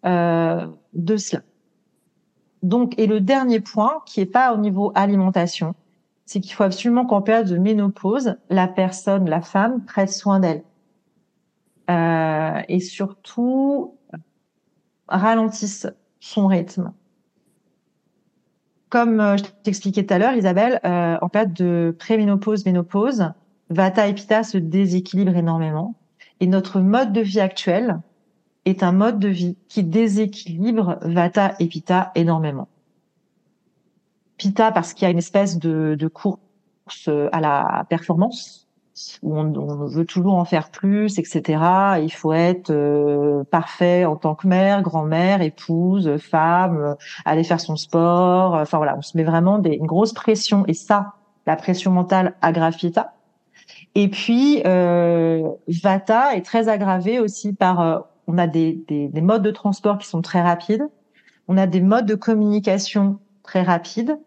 [0.05, 1.41] euh, de cela.
[2.63, 5.75] Donc, et le dernier point, qui est pas au niveau alimentation,
[6.27, 10.65] c'est qu'il faut absolument qu'en période de ménopause, la personne, la femme, prenne soin d'elle.
[11.89, 13.97] Euh, et surtout,
[15.09, 15.87] ralentisse
[16.21, 16.93] son rythme.
[18.93, 23.33] Comme euh, je t'expliquais tout à l'heure, Isabelle, euh, en période de préménopause, ménopause,
[23.71, 25.95] Vata et Pitta se déséquilibrent énormément.
[26.41, 28.01] Et notre mode de vie actuel,
[28.67, 32.69] est un mode de vie qui déséquilibre Vata et Pitta énormément.
[34.37, 38.69] Pitta parce qu'il y a une espèce de, de course à la performance
[39.23, 41.43] où on, on, veut toujours en faire plus, etc.
[42.03, 47.77] Il faut être euh, parfait en tant que mère, grand-mère, épouse, femme, aller faire son
[47.77, 48.55] sport.
[48.55, 51.15] Enfin voilà, on se met vraiment des, une grosse pression et ça,
[51.47, 53.15] la pression mentale aggrave Pitta.
[53.95, 59.21] Et puis euh, Vata est très aggravé aussi par euh, on a des, des, des,
[59.21, 60.87] modes de transport qui sont très rapides,
[61.49, 64.19] on a des modes de communication très rapides,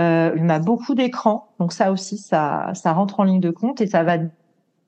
[0.00, 3.80] euh, on a beaucoup d'écrans, donc ça aussi, ça, ça rentre en ligne de compte
[3.80, 4.18] et ça va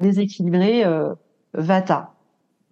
[0.00, 1.14] déséquilibrer euh,
[1.54, 2.12] Vata.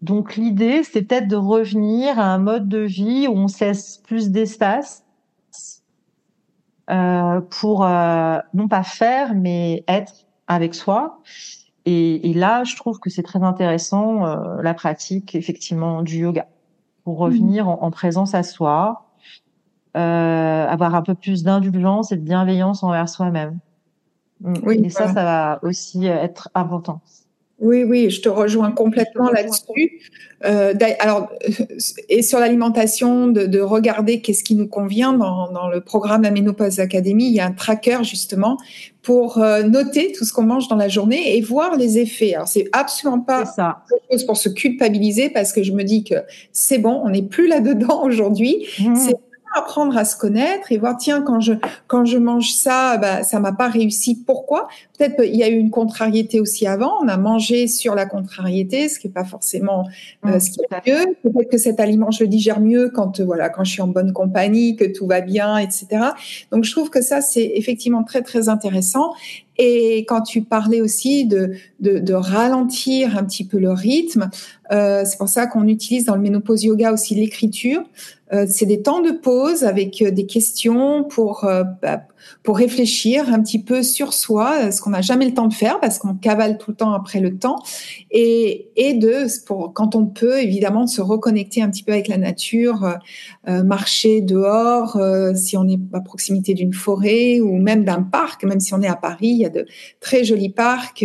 [0.02, 3.98] Donc l'idée, c'est peut-être de revenir à un mode de vie où on se laisse
[3.98, 5.04] plus d'espace
[6.90, 10.12] euh, pour euh, non pas faire, mais être
[10.46, 11.20] avec soi.
[11.86, 16.46] Et, et, là, je trouve que c'est très intéressant euh, la pratique effectivement du yoga
[17.04, 19.06] pour revenir en, en présence à soi,
[19.94, 23.58] avoir un peu plus d'indulgence et de bienveillance envers soi-même.
[24.40, 24.54] Mm.
[24.64, 27.00] Oui, et ça, ça va aussi être important.
[27.60, 30.00] Oui, oui, je te rejoins complètement là-dessus.
[30.44, 31.30] Euh, alors,
[32.08, 36.30] et sur l'alimentation, de, de, regarder qu'est-ce qui nous convient dans, dans, le programme La
[36.30, 38.58] Ménopause Academy, il y a un tracker justement
[39.02, 42.34] pour euh, noter tout ce qu'on mange dans la journée et voir les effets.
[42.34, 43.84] Alors, c'est absolument pas ça.
[44.10, 46.16] chose pour se culpabiliser parce que je me dis que
[46.52, 48.66] c'est bon, on n'est plus là-dedans aujourd'hui.
[48.80, 48.96] Mmh.
[48.96, 49.16] C'est
[49.54, 51.54] apprendre à se connaître et voir tiens quand je
[51.86, 54.68] quand je mange ça bah ça m'a pas réussi pourquoi?
[54.98, 58.88] Peut-être il y a eu une contrariété aussi avant on a mangé sur la contrariété
[58.88, 59.86] ce qui est pas forcément
[60.24, 61.16] euh, mmh, ce qui est mieux.
[61.22, 63.88] peut-être que cet aliment je le digère mieux quand euh, voilà quand je suis en
[63.88, 66.12] bonne compagnie que tout va bien etc
[66.50, 69.12] donc je trouve que ça c'est effectivement très très intéressant.
[69.56, 74.28] Et quand tu parlais aussi de, de, de ralentir un petit peu le rythme,
[74.70, 77.82] c'est pour ça qu'on utilise dans le ménopause yoga aussi l'écriture.
[78.32, 82.00] Euh, c'est des temps de pause avec euh, des questions pour euh, bah,
[82.42, 85.80] pour réfléchir un petit peu sur soi, ce qu'on n'a jamais le temps de faire
[85.80, 87.56] parce qu'on cavale tout le temps après le temps,
[88.10, 92.18] et, et de, pour, quand on peut, évidemment, se reconnecter un petit peu avec la
[92.18, 92.94] nature, euh,
[93.48, 98.44] euh marcher dehors, euh, si on est à proximité d'une forêt ou même d'un parc,
[98.44, 99.66] même si on est à Paris, il y a de
[100.00, 101.04] très jolis parcs.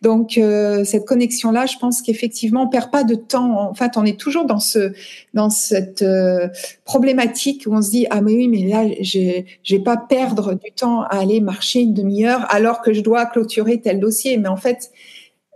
[0.00, 3.70] Donc, euh, cette connexion-là, je pense qu'effectivement, on perd pas de temps.
[3.70, 4.92] En fait, on est toujours dans ce,
[5.34, 6.48] dans cette euh,
[6.84, 10.72] problématique où on se dit, ah, mais oui, mais là, je vais pas perdre du
[10.72, 14.36] temps à aller marcher une demi-heure alors que je dois clôturer tel dossier.
[14.38, 14.90] Mais en fait,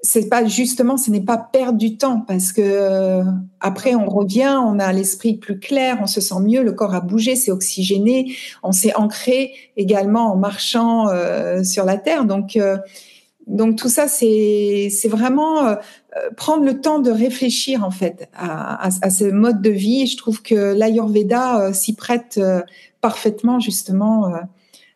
[0.03, 3.25] c'est pas justement, ce n'est pas perdre du temps parce que euh,
[3.61, 7.01] après on revient, on a l'esprit plus clair, on se sent mieux, le corps a
[7.01, 12.25] bougé, c'est oxygéné, on s'est ancré également en marchant euh, sur la terre.
[12.25, 12.59] Donc
[13.47, 15.77] donc tout ça, c'est c'est vraiment
[16.37, 20.03] prendre le temps de réfléchir en fait à, à, à ce mode de vie.
[20.03, 22.63] Et je trouve que l'Ayurveda euh, s'y prête euh,
[23.01, 24.33] parfaitement justement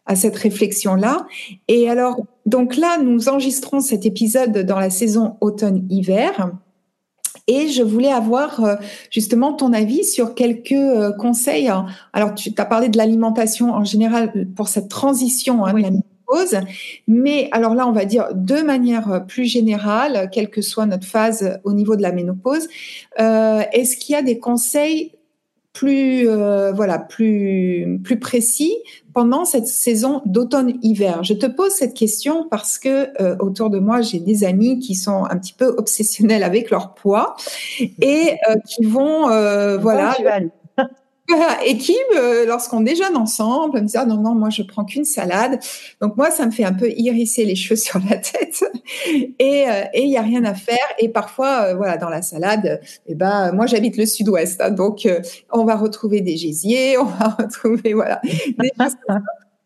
[0.07, 1.27] à cette réflexion-là.
[1.69, 6.51] Et alors, donc là, nous enregistrons cet épisode dans la saison automne-hiver.
[7.47, 8.77] Et je voulais avoir euh,
[9.11, 11.71] justement ton avis sur quelques euh, conseils.
[12.13, 15.83] Alors, tu as parlé de l'alimentation en général pour cette transition hein, oui.
[15.83, 15.95] de la
[17.07, 21.61] mais alors là, on va dire de manière plus générale, quelle que soit notre phase
[21.65, 22.69] au niveau de la ménopause,
[23.19, 25.13] euh, est-ce qu'il y a des conseils
[25.73, 28.77] plus euh, voilà plus plus précis
[29.15, 31.23] pendant cette saison d'automne-hiver?
[31.23, 34.95] Je te pose cette question parce que euh, autour de moi j'ai des amis qui
[34.95, 37.37] sont un petit peu obsessionnels avec leur poids
[37.79, 39.29] et euh, qui vont
[39.79, 40.17] voilà
[41.67, 41.97] et qui,
[42.47, 45.59] lorsqu'on déjeune ensemble, me disent ah, non non moi je prends qu'une salade.
[46.01, 48.65] Donc moi ça me fait un peu hérisser les cheveux sur la tête
[49.39, 50.79] et il y a rien à faire.
[50.99, 55.07] Et parfois euh, voilà dans la salade, eh ben moi j'habite le sud-ouest, hein, donc
[55.07, 58.71] euh, on va retrouver des gésiers, on va retrouver voilà des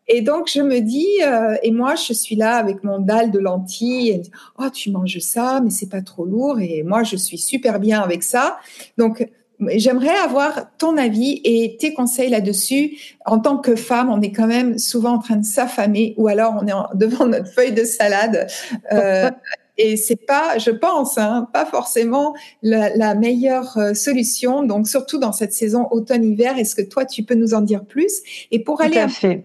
[0.07, 3.39] Et donc, je me dis, euh, et moi, je suis là avec mon dalle de
[3.39, 4.21] lentilles.
[4.59, 6.59] Oh, tu manges ça, mais c'est pas trop lourd.
[6.59, 8.57] Et moi, je suis super bien avec ça.
[8.99, 9.27] Donc,
[9.75, 12.97] J'aimerais avoir ton avis et tes conseils là-dessus.
[13.25, 16.55] En tant que femme, on est quand même souvent en train de s'affamer ou alors
[16.61, 18.47] on est devant notre feuille de salade.
[18.91, 19.31] Euh,
[19.77, 24.63] et c'est pas, je pense, hein, pas forcément la, la, meilleure euh, solution.
[24.63, 28.21] Donc surtout dans cette saison automne-hiver, est-ce que toi tu peux nous en dire plus?
[28.51, 29.43] Et pour aller à fait.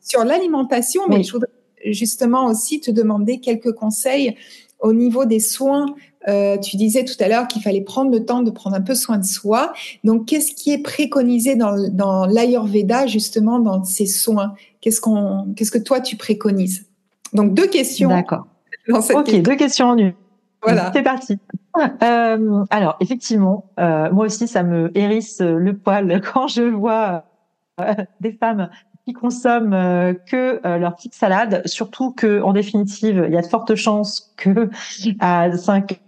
[0.00, 1.50] sur l'alimentation, mais je voudrais
[1.86, 4.36] justement aussi te demander quelques conseils
[4.80, 5.86] au niveau des soins
[6.28, 8.94] euh, tu disais tout à l'heure qu'il fallait prendre le temps de prendre un peu
[8.94, 9.72] soin de soi.
[10.04, 14.54] Donc, qu'est-ce qui est préconisé dans, dans l'Ayurveda, justement, dans ces soins?
[14.80, 16.86] Qu'est-ce qu'on, qu'est-ce que toi, tu préconises?
[17.32, 18.08] Donc, deux questions.
[18.08, 18.46] D'accord.
[18.88, 20.14] Ok, deux questions en une.
[20.62, 20.90] Voilà.
[20.94, 21.38] C'est parti.
[22.02, 27.24] Euh, alors, effectivement, euh, moi aussi, ça me hérisse le poil quand je vois
[27.80, 28.68] euh, des femmes
[29.04, 33.46] qui consomment euh, que leur petite salade, surtout que, en définitive, il y a de
[33.46, 34.70] fortes chances que
[35.18, 36.00] à 5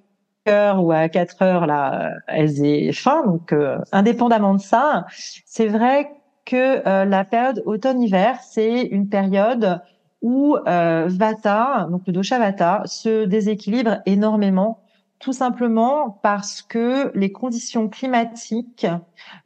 [0.48, 3.22] heures ou à 4 heures là, elles aient faim.
[3.26, 5.06] Donc, euh, indépendamment de ça,
[5.46, 6.10] c'est vrai
[6.44, 9.80] que euh, la période automne-hiver, c'est une période
[10.22, 14.80] où euh, Vata, donc le dosha Vata, se déséquilibre énormément,
[15.18, 18.86] tout simplement parce que les conditions climatiques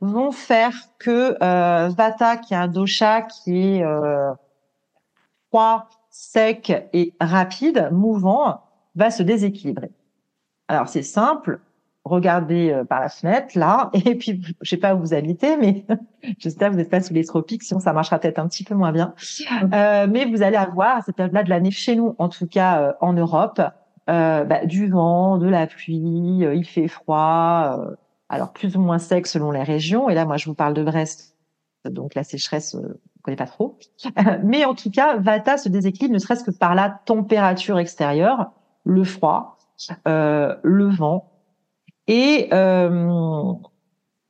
[0.00, 1.36] vont faire que
[1.94, 3.84] Vata, qui est un dosha qui est
[5.48, 8.62] froid, sec et rapide, mouvant,
[8.96, 9.90] va se déséquilibrer.
[10.68, 11.60] Alors c'est simple,
[12.04, 15.86] regardez euh, par la fenêtre là, et puis je sais pas où vous habitez, mais
[16.38, 18.74] j'espère que vous n'êtes pas sous les tropiques, sinon ça marchera peut-être un petit peu
[18.74, 19.14] moins bien.
[19.72, 22.80] Euh, mais vous allez avoir à cette période-là de l'année chez nous, en tout cas
[22.80, 23.60] euh, en Europe,
[24.08, 27.78] euh, bah, du vent, de la pluie, il fait froid,
[28.28, 30.08] alors plus ou moins sec selon les régions.
[30.08, 31.36] Et là, moi, je vous parle de Brest,
[31.84, 33.78] donc la sécheresse, on connaît pas trop.
[34.42, 38.52] mais en tout cas, Vata se déséquilibre, ne serait-ce que par la température extérieure,
[38.84, 39.57] le froid euh,
[40.06, 41.38] le vent.
[42.08, 43.52] Et euh,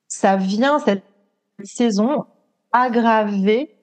[0.09, 1.05] ça vient, cette
[1.63, 2.27] saison,
[2.73, 3.75] aggraver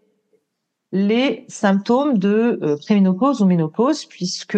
[0.92, 4.58] les symptômes de euh, préménopause ou ménopause, puisque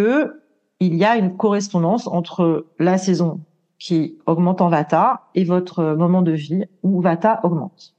[0.80, 3.39] il y a une correspondance entre la saison
[3.80, 7.96] qui augmente en Vata et votre moment de vie où Vata augmente.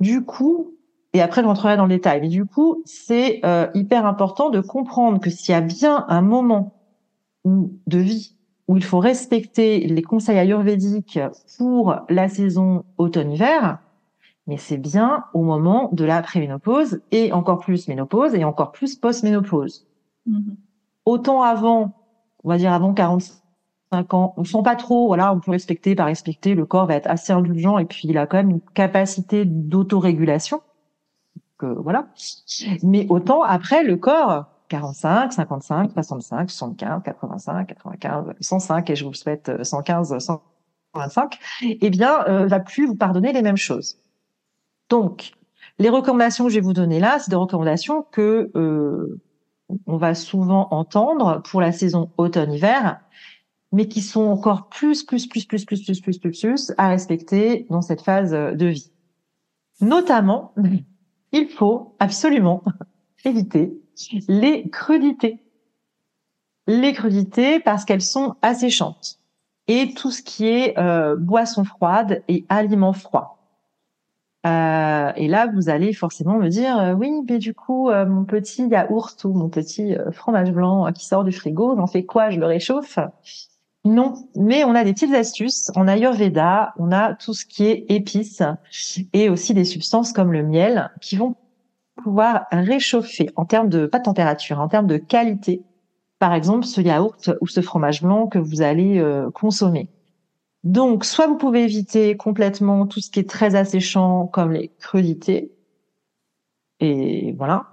[0.00, 0.74] Du coup,
[1.12, 3.42] et après je rentrerai dans le détail, mais du coup, c'est
[3.74, 6.79] hyper important de comprendre que s'il y a bien un moment
[7.44, 8.36] de vie
[8.68, 11.18] où il faut respecter les conseils ayurvédiques
[11.58, 13.80] pour la saison automne-hiver,
[14.46, 18.94] mais c'est bien au moment de la préménopause et encore plus ménopause et encore plus
[18.94, 19.88] post-ménopause.
[20.28, 20.54] Mm-hmm.
[21.04, 21.92] Autant avant,
[22.44, 26.04] on va dire avant 45 ans, on sent pas trop, voilà, on peut respecter, pas
[26.04, 29.44] respecter, le corps va être assez indulgent et puis il a quand même une capacité
[29.44, 30.62] d'autorégulation.
[31.58, 32.06] Que, voilà.
[32.82, 39.12] Mais autant après, le corps, 45, 55, 65, 75, 85, 95, 105 et je vous
[39.12, 43.98] souhaite 115, 125, eh bien, euh, va plus vous pardonner les mêmes choses.
[44.88, 45.32] Donc,
[45.78, 49.20] les recommandations que je vais vous donner là, c'est des recommandations que euh,
[49.86, 53.00] on va souvent entendre pour la saison automne-hiver,
[53.72, 57.66] mais qui sont encore plus, plus, plus, plus, plus, plus, plus, plus, plus à respecter
[57.70, 58.92] dans cette phase de vie.
[59.80, 60.54] Notamment,
[61.32, 62.62] il faut absolument
[63.24, 63.79] éviter
[64.28, 65.40] les crudités.
[66.66, 69.18] Les crudités parce qu'elles sont asséchantes.
[69.68, 73.38] Et tout ce qui est euh, boisson froide et aliments froids.
[74.46, 78.66] Euh, et là, vous allez forcément me dire, euh, oui, mais du coup, mon petit
[78.66, 82.30] yaourt ou mon petit fromage blanc qui sort du frigo, j'en fais quoi?
[82.30, 82.98] Je le réchauffe?
[83.84, 85.70] Non, mais on a des petites astuces.
[85.74, 88.42] En Ayurveda, on a tout ce qui est épices
[89.14, 91.34] et aussi des substances comme le miel qui vont
[92.02, 95.62] pouvoir réchauffer en termes de, pas de température, en termes de qualité,
[96.18, 99.88] par exemple ce yaourt ou ce fromage blanc que vous allez euh, consommer.
[100.64, 105.52] Donc, soit vous pouvez éviter complètement tout ce qui est très asséchant, comme les crudités,
[106.80, 107.66] et voilà.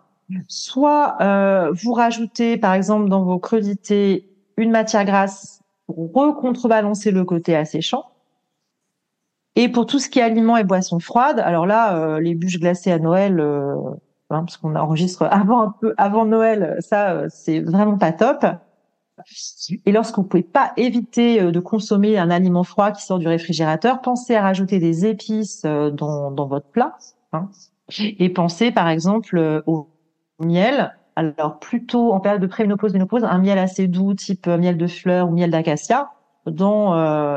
[0.47, 7.23] Soit euh, vous rajoutez, par exemple, dans vos crudités, une matière grasse pour recontrebalancer le
[7.23, 8.11] côté asséchant.
[9.55, 12.59] Et pour tout ce qui est aliments et boissons froides, alors là, euh, les bûches
[12.59, 13.39] glacées à Noël,
[14.29, 18.45] Hein, parce qu'on enregistre avant un peu avant Noël, ça euh, c'est vraiment pas top.
[19.85, 23.27] Et lorsque vous pouvez pas éviter euh, de consommer un aliment froid qui sort du
[23.27, 26.97] réfrigérateur, pensez à rajouter des épices euh, dans, dans votre plat.
[27.33, 27.49] Hein.
[27.99, 29.89] Et pensez par exemple au
[30.39, 30.93] miel.
[31.15, 35.29] Alors plutôt en période de préménopause, ménopause, un miel assez doux, type miel de fleurs
[35.29, 36.11] ou miel d'acacia,
[36.45, 36.93] dans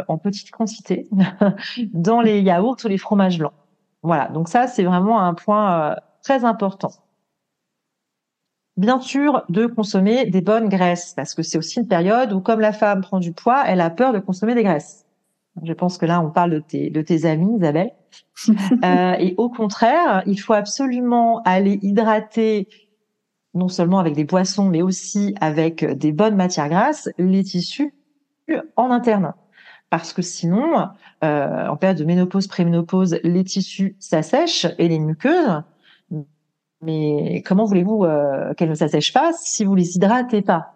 [0.06, 1.08] en petite quantité,
[1.94, 3.54] dans les yaourts ou les fromages blancs.
[4.02, 4.28] Voilà.
[4.28, 6.92] Donc ça c'est vraiment un point très important.
[8.76, 12.60] bien sûr de consommer des bonnes graisses parce que c'est aussi une période où comme
[12.60, 15.04] la femme prend du poids, elle a peur de consommer des graisses.
[15.62, 17.92] Je pense que là on parle de tes de tes amis Isabelle.
[18.48, 22.68] euh, et au contraire, il faut absolument aller hydrater
[23.54, 27.92] non seulement avec des boissons mais aussi avec des bonnes matières grasses les tissus
[28.76, 29.34] en interne
[29.90, 30.88] parce que sinon
[31.24, 35.62] euh, en période de ménopause préménopause les tissus s'assèchent et les muqueuses
[36.82, 40.74] mais comment voulez-vous euh, qu'elles ne s'assèchent pas si vous les hydratez pas?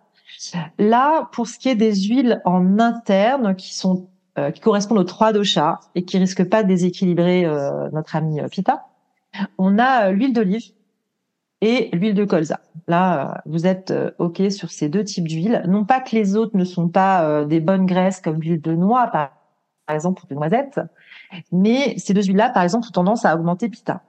[0.78, 5.04] Là, pour ce qui est des huiles en interne qui sont euh, qui correspondent aux
[5.04, 8.86] trois doshas et qui risquent pas de déséquilibrer euh, notre ami Pita,
[9.58, 10.72] on a l'huile d'olive
[11.60, 12.60] et l'huile de colza.
[12.88, 15.62] Là, vous êtes ok sur ces deux types d'huiles.
[15.66, 19.06] Non pas que les autres ne sont pas des bonnes graisses comme l'huile de noix,
[19.06, 19.30] par,
[19.88, 20.80] exemple, pour des noisettes,
[21.52, 24.02] mais ces deux huiles-là, par exemple, ont tendance à augmenter Pita.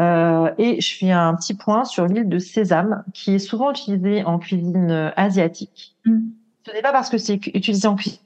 [0.00, 4.24] Euh, et je fais un petit point sur l'huile de sésame, qui est souvent utilisée
[4.24, 5.96] en cuisine euh, asiatique.
[6.04, 6.18] Mm.
[6.66, 8.20] Ce n'est pas parce que c'est utilisé en cuisine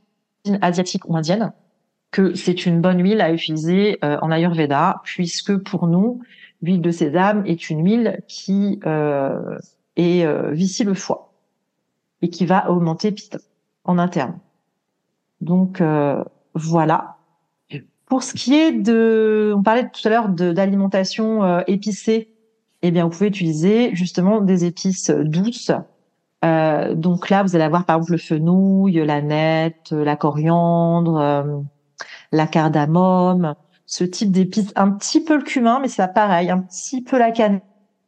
[0.62, 1.52] asiatique ou indienne
[2.10, 6.22] que c'est une bonne huile à utiliser euh, en Ayurveda, puisque pour nous,
[6.62, 9.58] l'huile de sésame est une huile qui euh,
[9.96, 11.32] est euh, vicie le foie
[12.22, 13.38] et qui va augmenter pitta
[13.84, 14.38] en interne.
[15.40, 15.82] Donc
[16.54, 17.17] voilà.
[18.08, 22.34] Pour ce qui est de, on parlait tout à l'heure d'alimentation euh, épicée,
[22.82, 25.72] eh bien, vous pouvez utiliser justement des épices douces.
[26.44, 31.60] Euh, donc là, vous allez avoir par exemple le fenouil, la nette, la coriandre, euh,
[32.32, 33.54] la cardamome,
[33.86, 37.32] ce type d'épices, un petit peu le cumin, mais c'est pareil, un petit peu la
[37.32, 37.60] cannelle,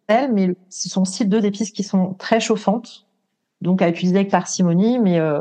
[0.09, 3.07] mais ce sont aussi deux épices qui sont très chauffantes,
[3.61, 5.41] donc à utiliser avec parcimonie, mais euh,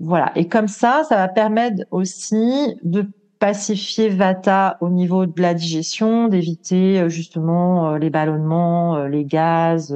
[0.00, 0.32] voilà.
[0.36, 3.08] Et comme ça, ça va permettre aussi de
[3.44, 9.26] pacifier Vata au niveau de la digestion, d'éviter euh, justement euh, les ballonnements, euh, les
[9.26, 9.94] gaz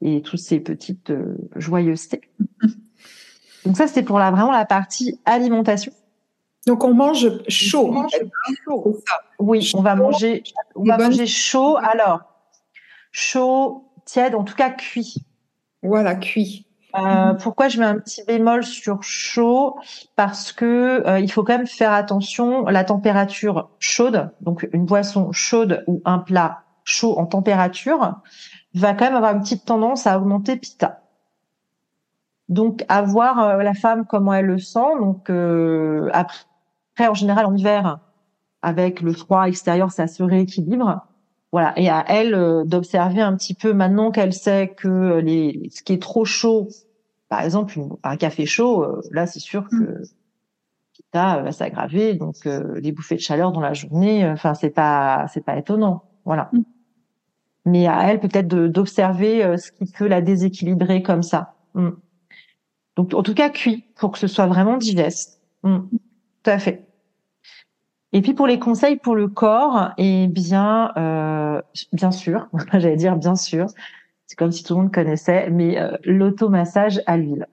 [0.00, 1.12] et toutes ces petites
[1.54, 2.22] joyeusetés.
[3.64, 5.92] Donc ça, c'est pour la, vraiment la partie alimentation.
[6.66, 7.86] Donc on mange chaud.
[7.86, 8.10] On mange
[8.64, 9.00] chaud.
[9.38, 10.42] Oui, on va manger,
[10.74, 11.76] on va manger chaud.
[11.76, 12.22] Alors
[13.12, 15.24] chaud, tiède, en tout cas cuit.
[15.84, 16.66] Voilà, cuit.
[16.94, 19.76] Euh, pourquoi je mets un petit bémol sur chaud?
[20.16, 24.30] Parce que euh, il faut quand même faire attention la température chaude.
[24.40, 28.16] Donc une boisson chaude ou un plat chaud en température
[28.74, 31.00] va quand même avoir une petite tendance à augmenter pita.
[32.48, 34.80] Donc à voir euh, la femme comment elle le sent.
[35.00, 35.30] Donc
[36.12, 38.00] après, en général en hiver,
[38.60, 41.06] avec le froid extérieur, ça se rééquilibre.
[41.52, 45.82] Voilà, et à elle euh, d'observer un petit peu maintenant qu'elle sait que les, ce
[45.82, 46.68] qui est trop chaud,
[47.28, 50.04] par exemple un café chaud, euh, là c'est sûr que mm.
[51.12, 55.26] ça va s'aggraver, donc euh, les bouffées de chaleur dans la journée, enfin c'est pas
[55.28, 56.48] c'est pas étonnant, voilà.
[56.52, 56.62] Mm.
[57.66, 61.54] Mais à elle peut-être d'observer ce qui peut la déséquilibrer comme ça.
[61.74, 61.90] Mm.
[62.96, 65.38] Donc en tout cas cuit pour que ce soit vraiment digeste.
[65.62, 66.91] Tout à fait.
[68.12, 73.16] Et puis pour les conseils pour le corps, eh bien, euh, bien sûr, j'allais dire
[73.16, 73.66] bien sûr,
[74.32, 77.46] c'est comme si tout le monde connaissait, mais euh, l'automassage à l'huile.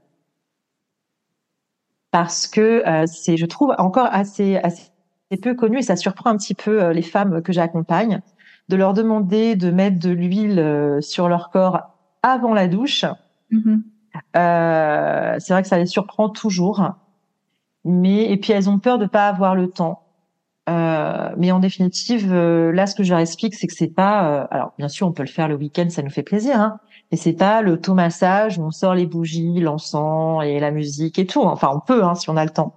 [2.12, 4.90] Parce que euh, c'est, je trouve, encore assez, assez
[5.42, 8.22] peu connu et ça surprend un petit peu euh, les femmes que j'accompagne
[8.70, 13.04] de leur demander de mettre de l'huile sur leur corps avant la douche.
[13.52, 15.40] Mm-hmm.
[15.40, 16.92] c'est vrai que ça les surprend toujours,
[17.84, 20.09] mais et puis elles ont peur de pas avoir le temps.
[20.70, 24.44] Euh, mais en définitive, euh, là, ce que je leur explique, c'est que c'est pas.
[24.44, 26.80] Euh, alors, bien sûr, on peut le faire le week-end, ça nous fait plaisir, hein,
[27.12, 31.26] mais c'est pas le massage où on sort les bougies, l'encens et la musique et
[31.26, 31.42] tout.
[31.42, 32.76] Enfin, on peut, hein, si on a le temps.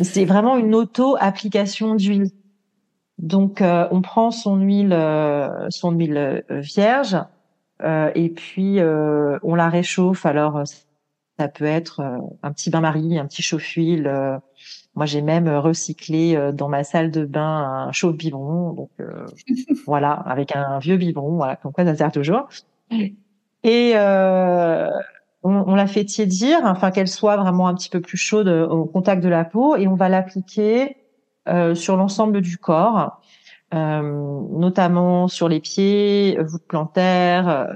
[0.00, 2.30] C'est vraiment une auto-application d'huile.
[3.18, 4.96] Donc, on prend son huile,
[5.68, 7.18] son huile vierge,
[7.84, 10.24] et puis on la réchauffe.
[10.24, 10.62] Alors,
[11.38, 12.00] ça peut être
[12.42, 14.10] un petit bain-marie, un petit chauffe-huile
[14.96, 18.90] moi, j'ai même euh, recyclé euh, dans ma salle de bain un chaud biberon, donc
[19.00, 19.26] euh,
[19.86, 22.48] voilà, avec un vieux biberon, voilà, comme quoi ça sert toujours.
[23.62, 24.90] Et euh,
[25.42, 28.84] on, on, la fait tiédir, enfin qu'elle soit vraiment un petit peu plus chaude au
[28.84, 30.96] contact de la peau, et on va l'appliquer
[31.48, 33.20] euh, sur l'ensemble du corps,
[33.74, 37.68] euh, notamment sur les pieds, voûte plantaire,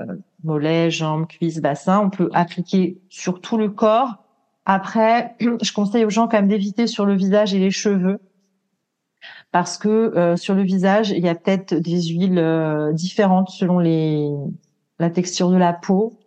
[0.43, 2.01] mollets, jambes, cuisses, bassin.
[2.01, 4.24] On peut appliquer sur tout le corps
[4.67, 8.21] après, je conseille aux gens quand même d'éviter sur le visage et les cheveux
[9.53, 13.79] parce que euh, sur le visage, il y a peut-être des huiles euh, différentes selon
[13.79, 14.29] les
[14.99, 16.19] la texture de la peau.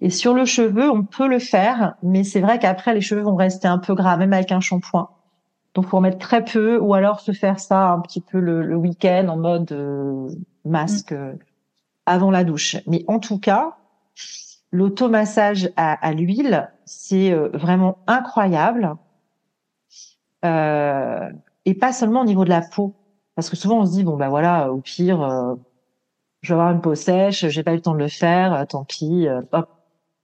[0.00, 3.34] Et sur le cheveu, on peut le faire, mais c'est vrai qu'après les cheveux vont
[3.34, 5.10] rester un peu gras, même avec un shampoing.
[5.74, 8.76] Donc faut en mettre très peu, ou alors se faire ça un petit peu le,
[8.76, 10.28] week-end en mode euh,
[10.64, 11.12] masque.
[12.06, 12.76] avant la douche.
[12.86, 13.76] Mais en tout cas,
[14.76, 18.94] l'automassage à, à l'huile, c'est euh, vraiment incroyable.
[20.44, 21.30] Euh,
[21.64, 22.94] et pas seulement au niveau de la peau.
[23.34, 25.54] Parce que souvent on se dit, bon bah voilà, au pire, euh,
[26.42, 28.64] je vais avoir une peau sèche, j'ai pas eu le temps de le faire, euh,
[28.66, 29.70] tant pis, hop,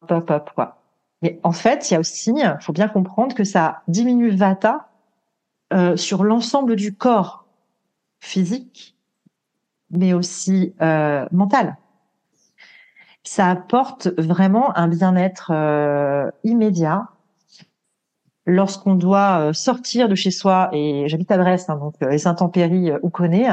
[0.09, 0.82] hop, hop, quoi.
[1.22, 4.88] Mais en fait, il y a aussi, faut bien comprendre que ça diminue Vata
[5.96, 7.46] sur l'ensemble du corps
[8.20, 8.96] physique,
[9.90, 10.74] mais aussi
[11.30, 11.76] mental.
[13.25, 17.09] Ça apporte vraiment un bien-être euh, immédiat
[18.47, 20.70] lorsqu'on doit sortir de chez soi.
[20.73, 23.49] Et j'habite à Brest, hein, donc les intempéries ou connaît.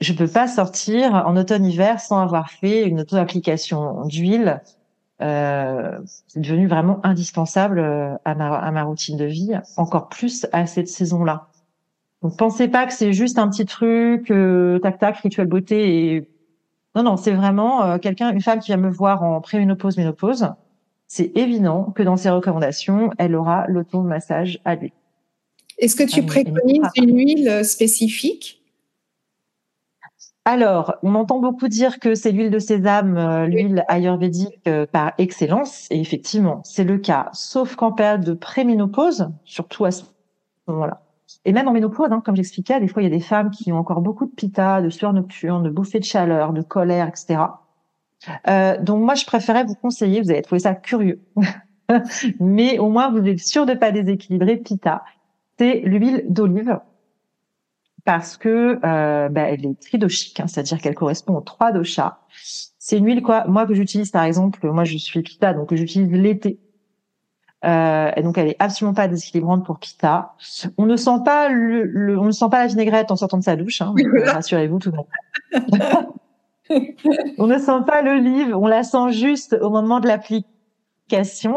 [0.00, 4.60] Je peux pas sortir en automne-hiver sans avoir fait une auto-application d'huile
[5.20, 5.98] euh,
[6.28, 10.66] c'est devenu vraiment indispensable euh, à ma, à ma routine de vie, encore plus à
[10.66, 11.48] cette saison-là.
[12.22, 16.30] Donc pensez pas que c'est juste un petit truc, euh, tac tac, rituel beauté et
[16.94, 20.48] non non, c'est vraiment euh, quelqu'un, une femme qui vient me voir en préménopause, ménopause.
[21.06, 24.92] C'est évident que dans ses recommandations, elle aura l'auto-massage à lui.
[25.78, 28.60] Est-ce que tu préconises une huile spécifique?
[30.44, 35.12] Alors, on entend beaucoup dire que c'est l'huile de sésame, euh, l'huile ayurvédique euh, par
[35.18, 40.04] excellence, et effectivement, c'est le cas, sauf qu'en période de préménopause, surtout à ce
[40.66, 41.02] moment-là.
[41.44, 43.72] Et même en ménopause, hein, comme j'expliquais, des fois, il y a des femmes qui
[43.72, 47.40] ont encore beaucoup de pita, de sueur nocturne, de bouffées de chaleur, de colère, etc.
[48.48, 51.20] Euh, donc moi, je préférais vous conseiller, vous allez trouver ça curieux,
[52.40, 55.04] mais au moins vous êtes sûr de pas déséquilibrer pita.
[55.58, 56.80] C'est l'huile d'olive
[58.04, 62.18] parce que euh, bah, elle est tridoshique, hein, c'est-à-dire qu'elle correspond aux trois doshas.
[62.78, 66.10] C'est une huile quoi, moi que j'utilise par exemple, moi je suis Pitta, donc j'utilise
[66.10, 66.58] l'été.
[67.64, 70.34] Euh, et donc elle est absolument pas déséquilibrante pour Pitta.
[70.78, 73.56] On ne sent pas le, on ne sent pas la vinaigrette en sortant de sa
[73.56, 75.06] douche, hein, euh, rassurez-vous tout le monde.
[77.38, 81.56] on ne sent pas l'olive, on la sent juste au moment de l'application.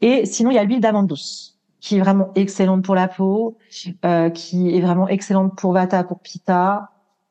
[0.00, 3.58] Et sinon il y a l'huile d'amande douce qui est vraiment excellente pour la peau,
[4.04, 6.90] euh, qui est vraiment excellente pour Vata, pour Pitta,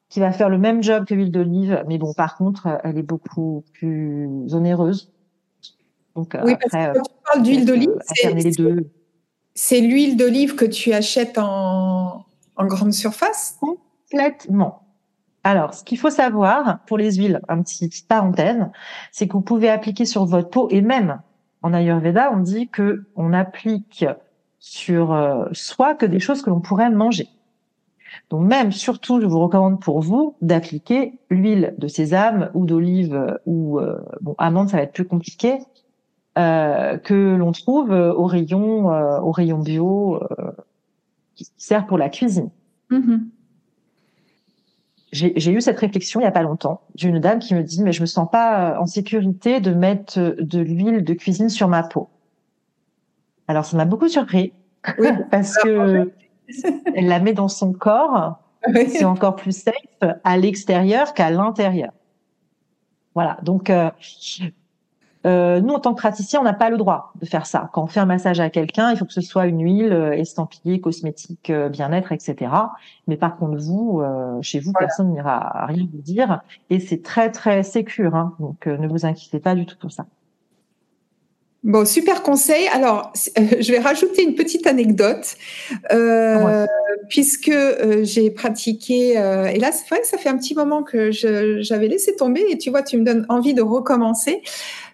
[0.10, 3.04] qui va faire le même job que l'huile d'olive, mais bon, par contre, elle est
[3.04, 5.10] beaucoup plus onéreuse.
[6.16, 7.98] Donc, oui, parce que quand tu parles d'huile d'olive,
[9.54, 13.58] c'est l'huile d'olive que tu achètes en, en grande surface?
[13.60, 14.84] Complètement.
[15.44, 18.64] Alors, ce qu'il faut savoir pour les huiles, un petit petite parenthèse,
[19.12, 21.22] c'est que vous pouvez appliquer sur votre peau et même
[21.64, 24.06] en Ayurveda, on dit que on applique
[24.60, 27.28] sur euh, soi que des choses que l'on pourrait manger.
[28.30, 33.38] Donc même, surtout, je vous recommande pour vous d'appliquer l'huile de sésame ou d'olive euh,
[33.46, 35.60] ou euh, bon amande, ça va être plus compliqué,
[36.38, 38.88] euh, que l'on trouve au rayon
[39.22, 40.20] au rayon bio
[41.36, 42.50] qui sert pour la cuisine.
[42.90, 43.20] Mm-hmm.
[45.12, 47.92] J'ai eu cette réflexion il y a pas longtemps d'une dame qui me dit mais
[47.92, 52.08] je me sens pas en sécurité de mettre de l'huile de cuisine sur ma peau.
[53.48, 54.54] Alors ça m'a beaucoup surpris
[55.32, 56.12] parce que
[56.96, 58.40] elle la met dans son corps.
[58.74, 59.74] C'est encore plus safe
[60.24, 61.92] à l'extérieur qu'à l'intérieur.
[63.16, 63.38] Voilà.
[63.44, 63.90] Donc euh,
[65.26, 67.70] euh, nous, en tant que praticiens, on n'a pas le droit de faire ça.
[67.74, 70.12] Quand on fait un massage à quelqu'un, il faut que ce soit une huile euh,
[70.12, 72.52] estampillée, cosmétique, euh, bien-être, etc.
[73.08, 74.02] Mais par contre, vous,
[74.42, 76.42] chez vous, personne n'ira rien vous dire.
[76.70, 78.16] Et c'est très, très sécure.
[78.16, 78.36] Hein.
[78.40, 80.06] Donc, ne vous inquiétez pas du tout pour ça.
[81.64, 82.68] Bon, super conseil.
[82.70, 85.36] Alors, euh, je vais rajouter une petite anecdote,
[85.92, 86.66] euh,
[87.08, 91.12] puisque euh, j'ai pratiqué, et là, c'est vrai que ça fait un petit moment que
[91.12, 94.42] j'avais laissé tomber, et tu vois, tu me donnes envie de recommencer,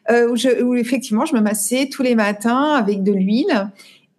[0.09, 3.69] où, je, où effectivement, je me massais tous les matins avec de l'huile.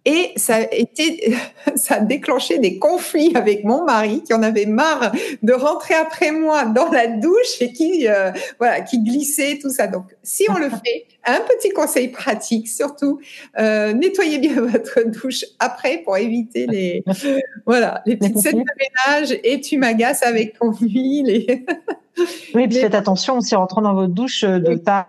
[0.05, 1.35] Et ça a été,
[1.75, 5.11] ça a déclenché des conflits avec mon mari qui en avait marre
[5.43, 9.87] de rentrer après moi dans la douche et qui, euh, voilà, qui glissait tout ça.
[9.87, 13.19] Donc, si on le fait, un petit conseil pratique, surtout,
[13.59, 17.03] euh, nettoyez bien votre douche après pour éviter les,
[17.65, 21.29] voilà, les petites scènes de ménage et tu m'agaces avec ton huile.
[21.29, 21.65] Et
[22.55, 25.07] oui, puis faites attention aussi en rentrant dans votre douche de pas,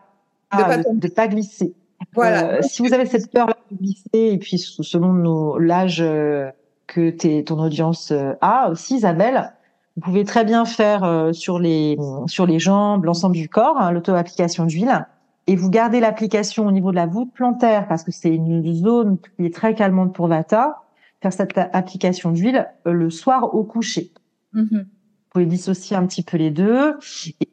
[0.52, 1.74] de pas, de pas glisser.
[2.14, 2.52] Voilà.
[2.52, 6.50] Euh, si vous avez cette peur de glisser, et puis selon l'âge euh,
[6.86, 7.10] que
[7.42, 9.52] ton audience euh, a aussi, Isabelle,
[9.96, 14.64] vous pouvez très bien faire sur les sur les jambes, l'ensemble du corps, hein, l'auto-application
[14.64, 15.06] d'huile,
[15.46, 19.18] et vous gardez l'application au niveau de la voûte plantaire parce que c'est une zone
[19.18, 20.82] qui est très calmante pour Vata.
[21.20, 24.12] Faire cette application d'huile le soir au coucher.
[24.54, 24.78] Mm-hmm.
[24.78, 26.96] Vous pouvez dissocier un petit peu les deux.
[27.40, 27.48] Et,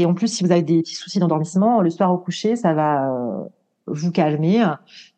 [0.00, 3.48] en plus, si vous avez des petits soucis d'endormissement, le soir au coucher, ça va
[3.86, 4.64] vous calmer,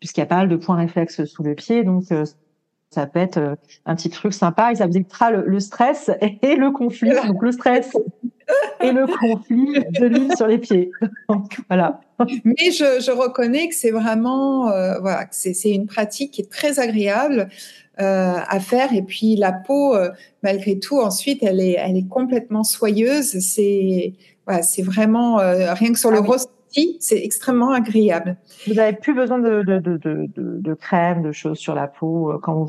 [0.01, 2.25] puisqu'il y a pas mal de points réflexes sous le pied, donc euh,
[2.91, 3.57] ça peut être euh,
[3.87, 7.11] un petit truc sympa et ça vous évitera le, stress et le conflit.
[7.27, 7.97] Donc le stress
[8.81, 10.91] et le conflit de l'huile sur les pieds.
[11.29, 12.01] Donc voilà.
[12.45, 16.79] Mais je, je reconnais que c'est vraiment, euh, voilà, c'est une pratique qui est très
[16.79, 17.49] agréable.
[18.01, 18.93] Euh, à faire.
[18.93, 20.11] Et puis la peau euh,
[20.43, 23.39] malgré tout ensuite elle est elle est complètement soyeuse.
[23.39, 24.15] C'est
[24.49, 28.37] voilà, c'est vraiment rien que sur le ah ressenti c'est extrêmement agréable.
[28.67, 32.37] Vous n'avez plus besoin de de, de, de, de, crème de choses sur la peau
[32.43, 32.69] quand vous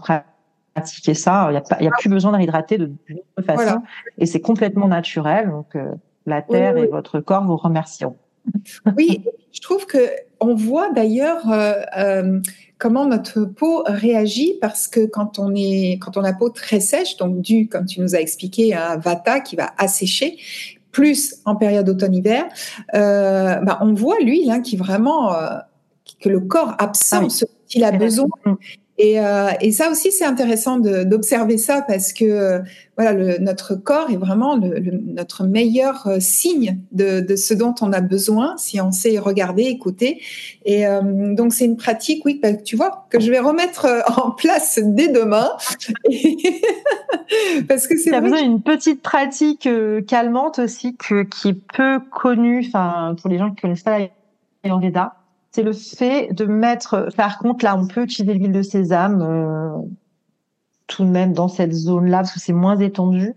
[0.76, 1.48] pratiquez ça.
[1.50, 2.92] Il n'y a, pas, y a plus besoin de réhydrater de
[3.36, 3.82] toute façon.
[4.20, 5.50] Et c'est complètement naturel.
[5.50, 5.76] Donc
[6.28, 8.16] la terre et votre corps vous remercieront
[8.98, 9.22] oui,
[9.52, 12.40] je trouve que on voit d'ailleurs euh, euh,
[12.78, 17.18] comment notre peau réagit parce que quand on est quand on a peau très sèche,
[17.18, 20.38] donc dû comme tu nous as expliqué à un vata qui va assécher,
[20.92, 22.46] plus en période automne-hiver,
[22.94, 25.34] euh, bah, on voit l'huile hein, qui vraiment
[26.20, 28.30] que le corps absorbe ah ce qu'il a besoin.
[28.98, 32.60] Et, euh, et, ça aussi, c'est intéressant d'observer ça parce que euh,
[32.96, 37.76] voilà, le, notre corps est vraiment le, notre meilleur euh, signe de, de, ce dont
[37.82, 40.22] on a besoin si on sait regarder, écouter.
[40.64, 40.86] Et
[41.36, 43.86] donc, c'est une pratique, oui, bah, tu vois, que je vais remettre
[44.18, 45.50] en place dès demain.
[47.68, 48.10] parce que c'est.
[48.10, 49.68] Il y a besoin d'une petite pratique
[50.08, 54.00] calmante aussi que, qui est peu connue, enfin, pour les gens qui connaissent pas
[54.64, 55.16] l'Ayurveda
[55.56, 59.70] c'est le fait de mettre, par contre, là, on peut utiliser l'huile de sésame euh,
[60.86, 63.36] tout de même dans cette zone-là, parce que c'est moins étendu,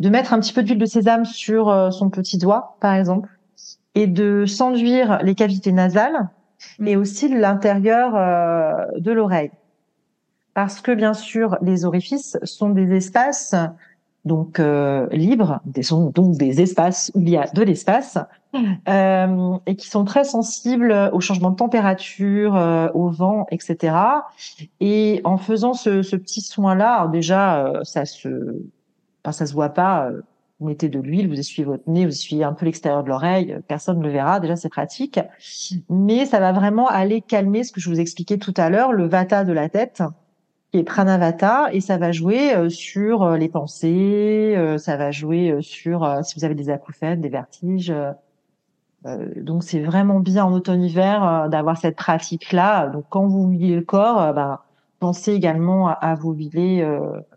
[0.00, 3.28] de mettre un petit peu d'huile de sésame sur euh, son petit doigt, par exemple,
[3.94, 6.30] et de s'enduire les cavités nasales
[6.78, 6.88] mm.
[6.88, 9.50] et aussi l'intérieur euh, de l'oreille.
[10.54, 13.54] Parce que, bien sûr, les orifices sont des espaces
[14.24, 18.18] donc euh, libres, des, sont donc des espaces où il y a de l'espace
[18.88, 23.96] euh, et qui sont très sensibles au changement de température, euh, au vent, etc.
[24.80, 28.28] Et en faisant ce, ce petit soin-là, déjà euh, ça se,
[29.24, 30.06] enfin, ça se voit pas.
[30.06, 30.20] Euh,
[30.60, 33.58] vous mettez de l'huile, vous essuyez votre nez, vous essuyez un peu l'extérieur de l'oreille,
[33.66, 34.38] personne ne le verra.
[34.38, 35.18] Déjà c'est pratique,
[35.90, 39.08] mais ça va vraiment aller calmer ce que je vous expliquais tout à l'heure, le
[39.08, 40.04] vata de la tête
[40.72, 45.10] qui est Pranavata, et ça va jouer euh, sur euh, les pensées, euh, ça va
[45.10, 47.94] jouer sur si vous avez des acouphènes, des vertiges.
[49.04, 52.86] donc c'est vraiment bien en automne-hiver d'avoir cette pratique-là.
[52.86, 54.60] Donc quand vous huilez le corps, ben,
[54.98, 56.86] pensez également à, vous huiler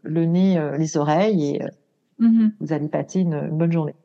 [0.03, 1.61] le nez, les oreilles, et
[2.21, 2.51] mm-hmm.
[2.61, 3.95] vous allez passer une, bonne journée.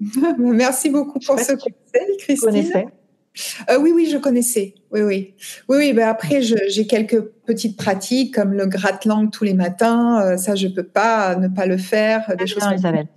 [0.38, 2.90] Merci beaucoup pour ce conseil, Christine.
[3.70, 4.74] Euh, oui, oui, je connaissais.
[4.92, 5.34] Oui, oui.
[5.68, 5.92] Oui, oui.
[5.92, 10.20] Ben après, j'ai quelques petites pratiques comme le gratte-langue tous les matins.
[10.22, 12.34] Euh, ça, je peux pas ne pas le faire.
[12.38, 13.08] Des choses Isabelle.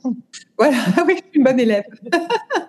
[0.57, 1.83] Voilà, oui, je suis une bonne élève.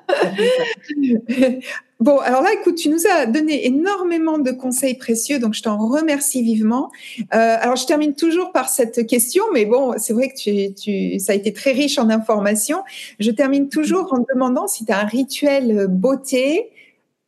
[2.00, 5.76] bon, alors là, écoute, tu nous as donné énormément de conseils précieux, donc je t'en
[5.76, 6.90] remercie vivement.
[7.34, 11.18] Euh, alors, je termine toujours par cette question, mais bon, c'est vrai que tu, tu,
[11.18, 12.82] ça a été très riche en informations.
[13.18, 16.70] Je termine toujours en demandant si tu as un rituel beauté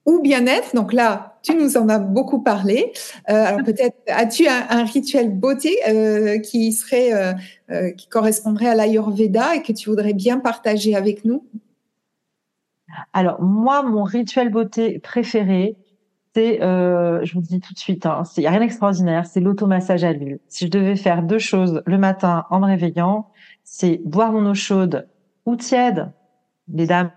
[0.07, 0.75] ou bien-être.
[0.75, 2.93] Donc là, tu nous en as beaucoup parlé.
[3.31, 7.33] Euh, alors peut-être as-tu un, rituel beauté euh, qui serait euh,
[7.71, 11.45] euh, qui correspondrait à l'Ayurveda et que tu voudrais bien partager avec nous?
[13.13, 15.77] Alors moi, mon rituel beauté préféré,
[16.35, 19.41] c'est, euh, je vous dis tout de suite, hein, il n'y a rien d'extraordinaire, c'est
[19.41, 20.39] l'automassage à l'huile.
[20.49, 23.29] Si je devais faire deux choses le matin en me réveillant,
[23.65, 25.09] c'est boire mon eau chaude
[25.45, 26.11] ou tiède.
[26.73, 27.11] Les dames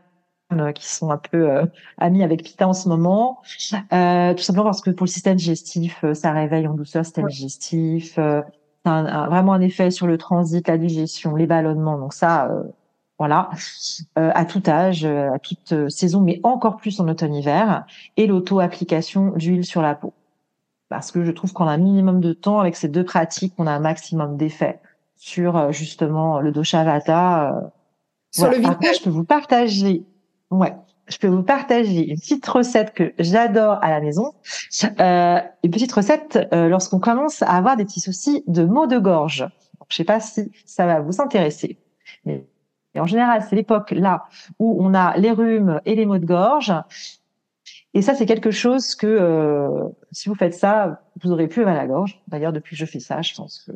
[0.75, 1.65] qui sont un peu euh,
[1.97, 3.41] amis avec Pita en ce moment,
[3.91, 7.05] euh, tout simplement parce que pour le système digestif, euh, ça réveille en douceur le
[7.05, 8.45] système digestif, ça
[8.85, 11.97] a vraiment un effet sur le transit, la digestion, les ballonnements.
[11.97, 12.51] Donc ça,
[13.17, 13.49] voilà,
[14.15, 17.85] à tout âge, à toute saison, mais encore plus en automne-hiver,
[18.15, 20.13] et l'auto-application d'huile sur la peau.
[20.89, 23.65] Parce que je trouve qu'on a un minimum de temps avec ces deux pratiques, on
[23.65, 24.79] a un maximum d'effet
[25.15, 27.71] sur justement le dosha vata.
[28.29, 30.05] Sur le visage, je peux vous partager
[30.51, 30.73] Ouais.
[31.07, 34.33] Je peux vous partager une petite recette que j'adore à la maison.
[34.99, 38.97] Euh, une petite recette euh, lorsqu'on commence à avoir des petits soucis de maux de
[38.97, 39.47] gorge.
[39.89, 41.77] Je sais pas si ça va vous intéresser.
[42.25, 42.43] Mais
[42.97, 44.23] en général, c'est l'époque là
[44.57, 46.73] où on a les rhumes et les maux de gorge.
[47.93, 51.77] Et ça, c'est quelque chose que euh, si vous faites ça, vous aurez plus mal
[51.77, 52.21] à gorge.
[52.27, 53.71] D'ailleurs, depuis que je fais ça, je pense que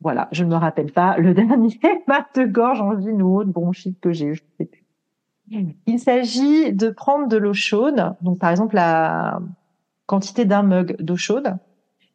[0.00, 3.50] voilà, je ne me rappelle pas le dernier mal de gorge, en vie ou autre
[3.50, 4.34] bronchite que j'ai eu.
[4.34, 4.64] Je.
[5.50, 9.40] Il s'agit de prendre de l'eau chaude, donc par exemple la
[10.06, 11.56] quantité d'un mug d'eau chaude,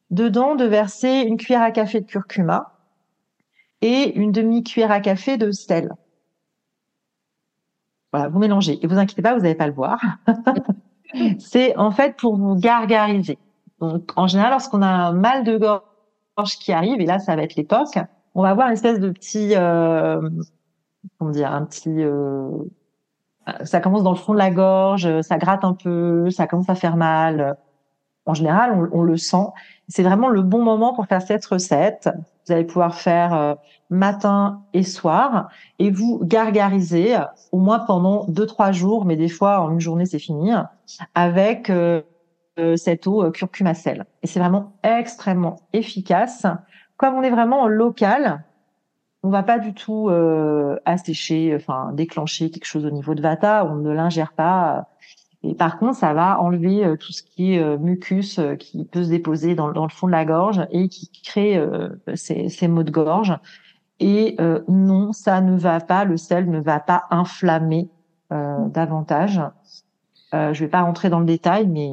[0.10, 2.74] dedans de verser une cuillère à café de curcuma
[3.82, 5.94] et une demi-cuillère à café de sel.
[8.12, 8.84] Voilà, vous mélangez.
[8.84, 10.02] Et vous inquiétez pas, vous n'allez pas le voir.
[11.40, 13.38] C'est en fait pour vous gargariser.
[13.80, 17.44] Donc en général, lorsqu'on a un mal de gorge qui arrive, et là, ça va
[17.44, 17.98] être l'époque.
[18.36, 20.30] On va avoir une espèce de petit, euh,
[21.18, 22.50] comment dire, un petit, euh,
[23.64, 26.76] ça commence dans le fond de la gorge, ça gratte un peu, ça commence à
[26.76, 27.58] faire mal.
[28.26, 29.48] En général, on, le sent.
[29.88, 32.10] C'est vraiment le bon moment pour faire cette recette.
[32.46, 33.56] Vous allez pouvoir faire euh,
[33.90, 37.18] matin et soir et vous gargariser
[37.52, 40.52] au moins pendant deux trois jours, mais des fois en une journée c'est fini,
[41.16, 42.02] avec euh,
[42.60, 44.06] euh, cette eau curcumacelle.
[44.22, 46.46] Et c'est vraiment extrêmement efficace.
[46.98, 48.44] Comme on est vraiment en local,
[49.24, 50.10] on va pas du tout
[50.86, 53.66] assécher, enfin déclencher quelque chose au niveau de Vata.
[53.66, 54.88] On ne l'ingère pas.
[55.44, 59.56] Et par contre, ça va enlever tout ce qui est mucus qui peut se déposer
[59.56, 61.62] dans, le fond de la gorge et qui crée
[62.16, 63.38] ces, maux de gorge.
[64.00, 67.90] Et euh, non, ça ne va pas, le sel ne va pas inflammer
[68.32, 69.42] euh, davantage.
[70.34, 71.90] Euh, je vais pas rentrer dans le détail, mais,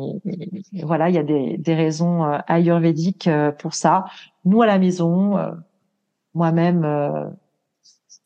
[0.85, 4.05] voilà, il y a des, des raisons euh, ayurvédiques euh, pour ça.
[4.45, 5.39] Nous à la maison,
[6.37, 7.35] moi-même,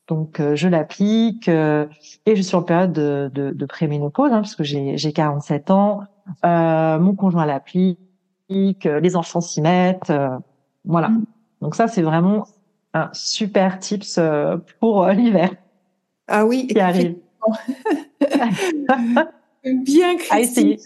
[0.09, 4.65] donc je l'applique et je suis en période de, de, de préménopause hein, parce que
[4.65, 6.03] j'ai 47 ans.
[6.43, 7.99] mon conjoint l'applique,
[8.49, 10.13] les enfants s'y mettent,
[10.85, 11.09] voilà.
[11.09, 11.25] Mm.
[11.63, 12.47] Donc ça c'est vraiment
[12.95, 15.51] un super tips euh, pour euh, l'hiver.
[16.27, 17.17] Ah oui, qui arrive.
[19.65, 20.77] Bien, Christine.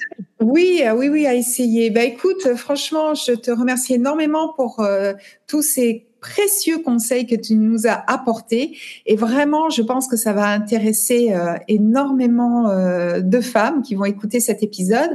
[0.41, 1.91] Oui, ah oui, oui, à essayer.
[1.91, 5.12] Bah, écoute, franchement, je te remercie énormément pour euh,
[5.47, 8.79] tous ces précieux conseils que tu nous as apportés.
[9.05, 14.07] Et vraiment, je pense que ça va intéresser euh, énormément euh, de femmes qui vont
[14.07, 15.11] écouter cet épisode.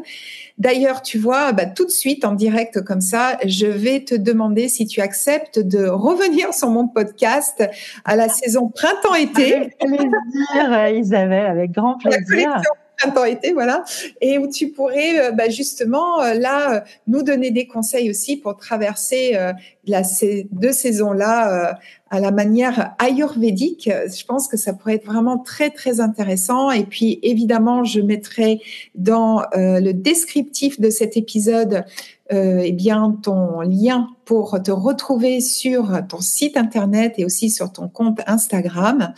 [0.59, 4.69] D'ailleurs, tu vois, bah, tout de suite, en direct comme ça, je vais te demander
[4.69, 7.67] si tu acceptes de revenir sur mon podcast
[8.05, 9.55] à la saison printemps-été.
[9.55, 12.61] Avec plaisir, Isabelle, avec grand plaisir
[12.99, 13.83] printemps-été, voilà,
[14.21, 18.37] et où tu pourrais euh, bah, justement euh, là euh, nous donner des conseils aussi
[18.37, 19.37] pour traverser
[19.85, 21.79] la, ces deux saisons-là
[22.09, 23.89] à la manière ayurvédique.
[23.89, 26.71] Je pense que ça pourrait être vraiment très très intéressant.
[26.71, 28.61] Et puis évidemment, je mettrai
[28.95, 31.85] dans le descriptif de cet épisode
[32.31, 37.71] euh, eh bien ton lien pour te retrouver sur ton site internet et aussi sur
[37.71, 39.13] ton compte Instagram.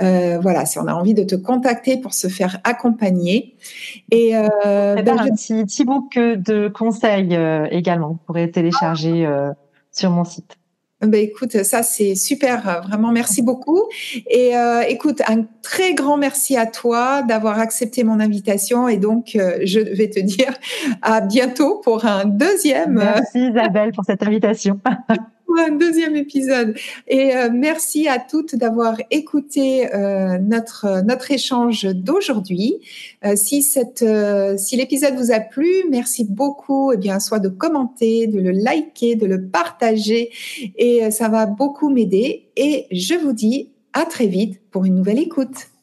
[0.00, 3.56] Euh, voilà, si on a envie de te contacter pour se faire accompagner.
[4.10, 8.08] Et euh, ben, un petit, petit book de conseils euh, également.
[8.08, 9.50] Vous pourrez télécharger euh,
[9.92, 10.56] sur mon site.
[11.06, 13.82] Ben écoute, ça c'est super, vraiment merci beaucoup.
[14.28, 19.36] Et euh, écoute, un très grand merci à toi d'avoir accepté mon invitation et donc
[19.36, 20.52] euh, je vais te dire
[21.02, 22.94] à bientôt pour un deuxième.
[22.94, 24.80] Merci Isabelle pour cette invitation.
[25.58, 26.74] un deuxième épisode.
[27.08, 32.80] Et euh, merci à toutes d'avoir écouté euh, notre échange d'aujourd'hui.
[33.24, 36.92] Euh, si l'épisode vous a plu, merci beaucoup.
[36.92, 40.30] Et eh bien, soit de commenter, de le liker, de le partager,
[40.76, 42.48] et ça va beaucoup m'aider.
[42.56, 45.73] Et je vous dis à très vite pour une nouvelle écoute.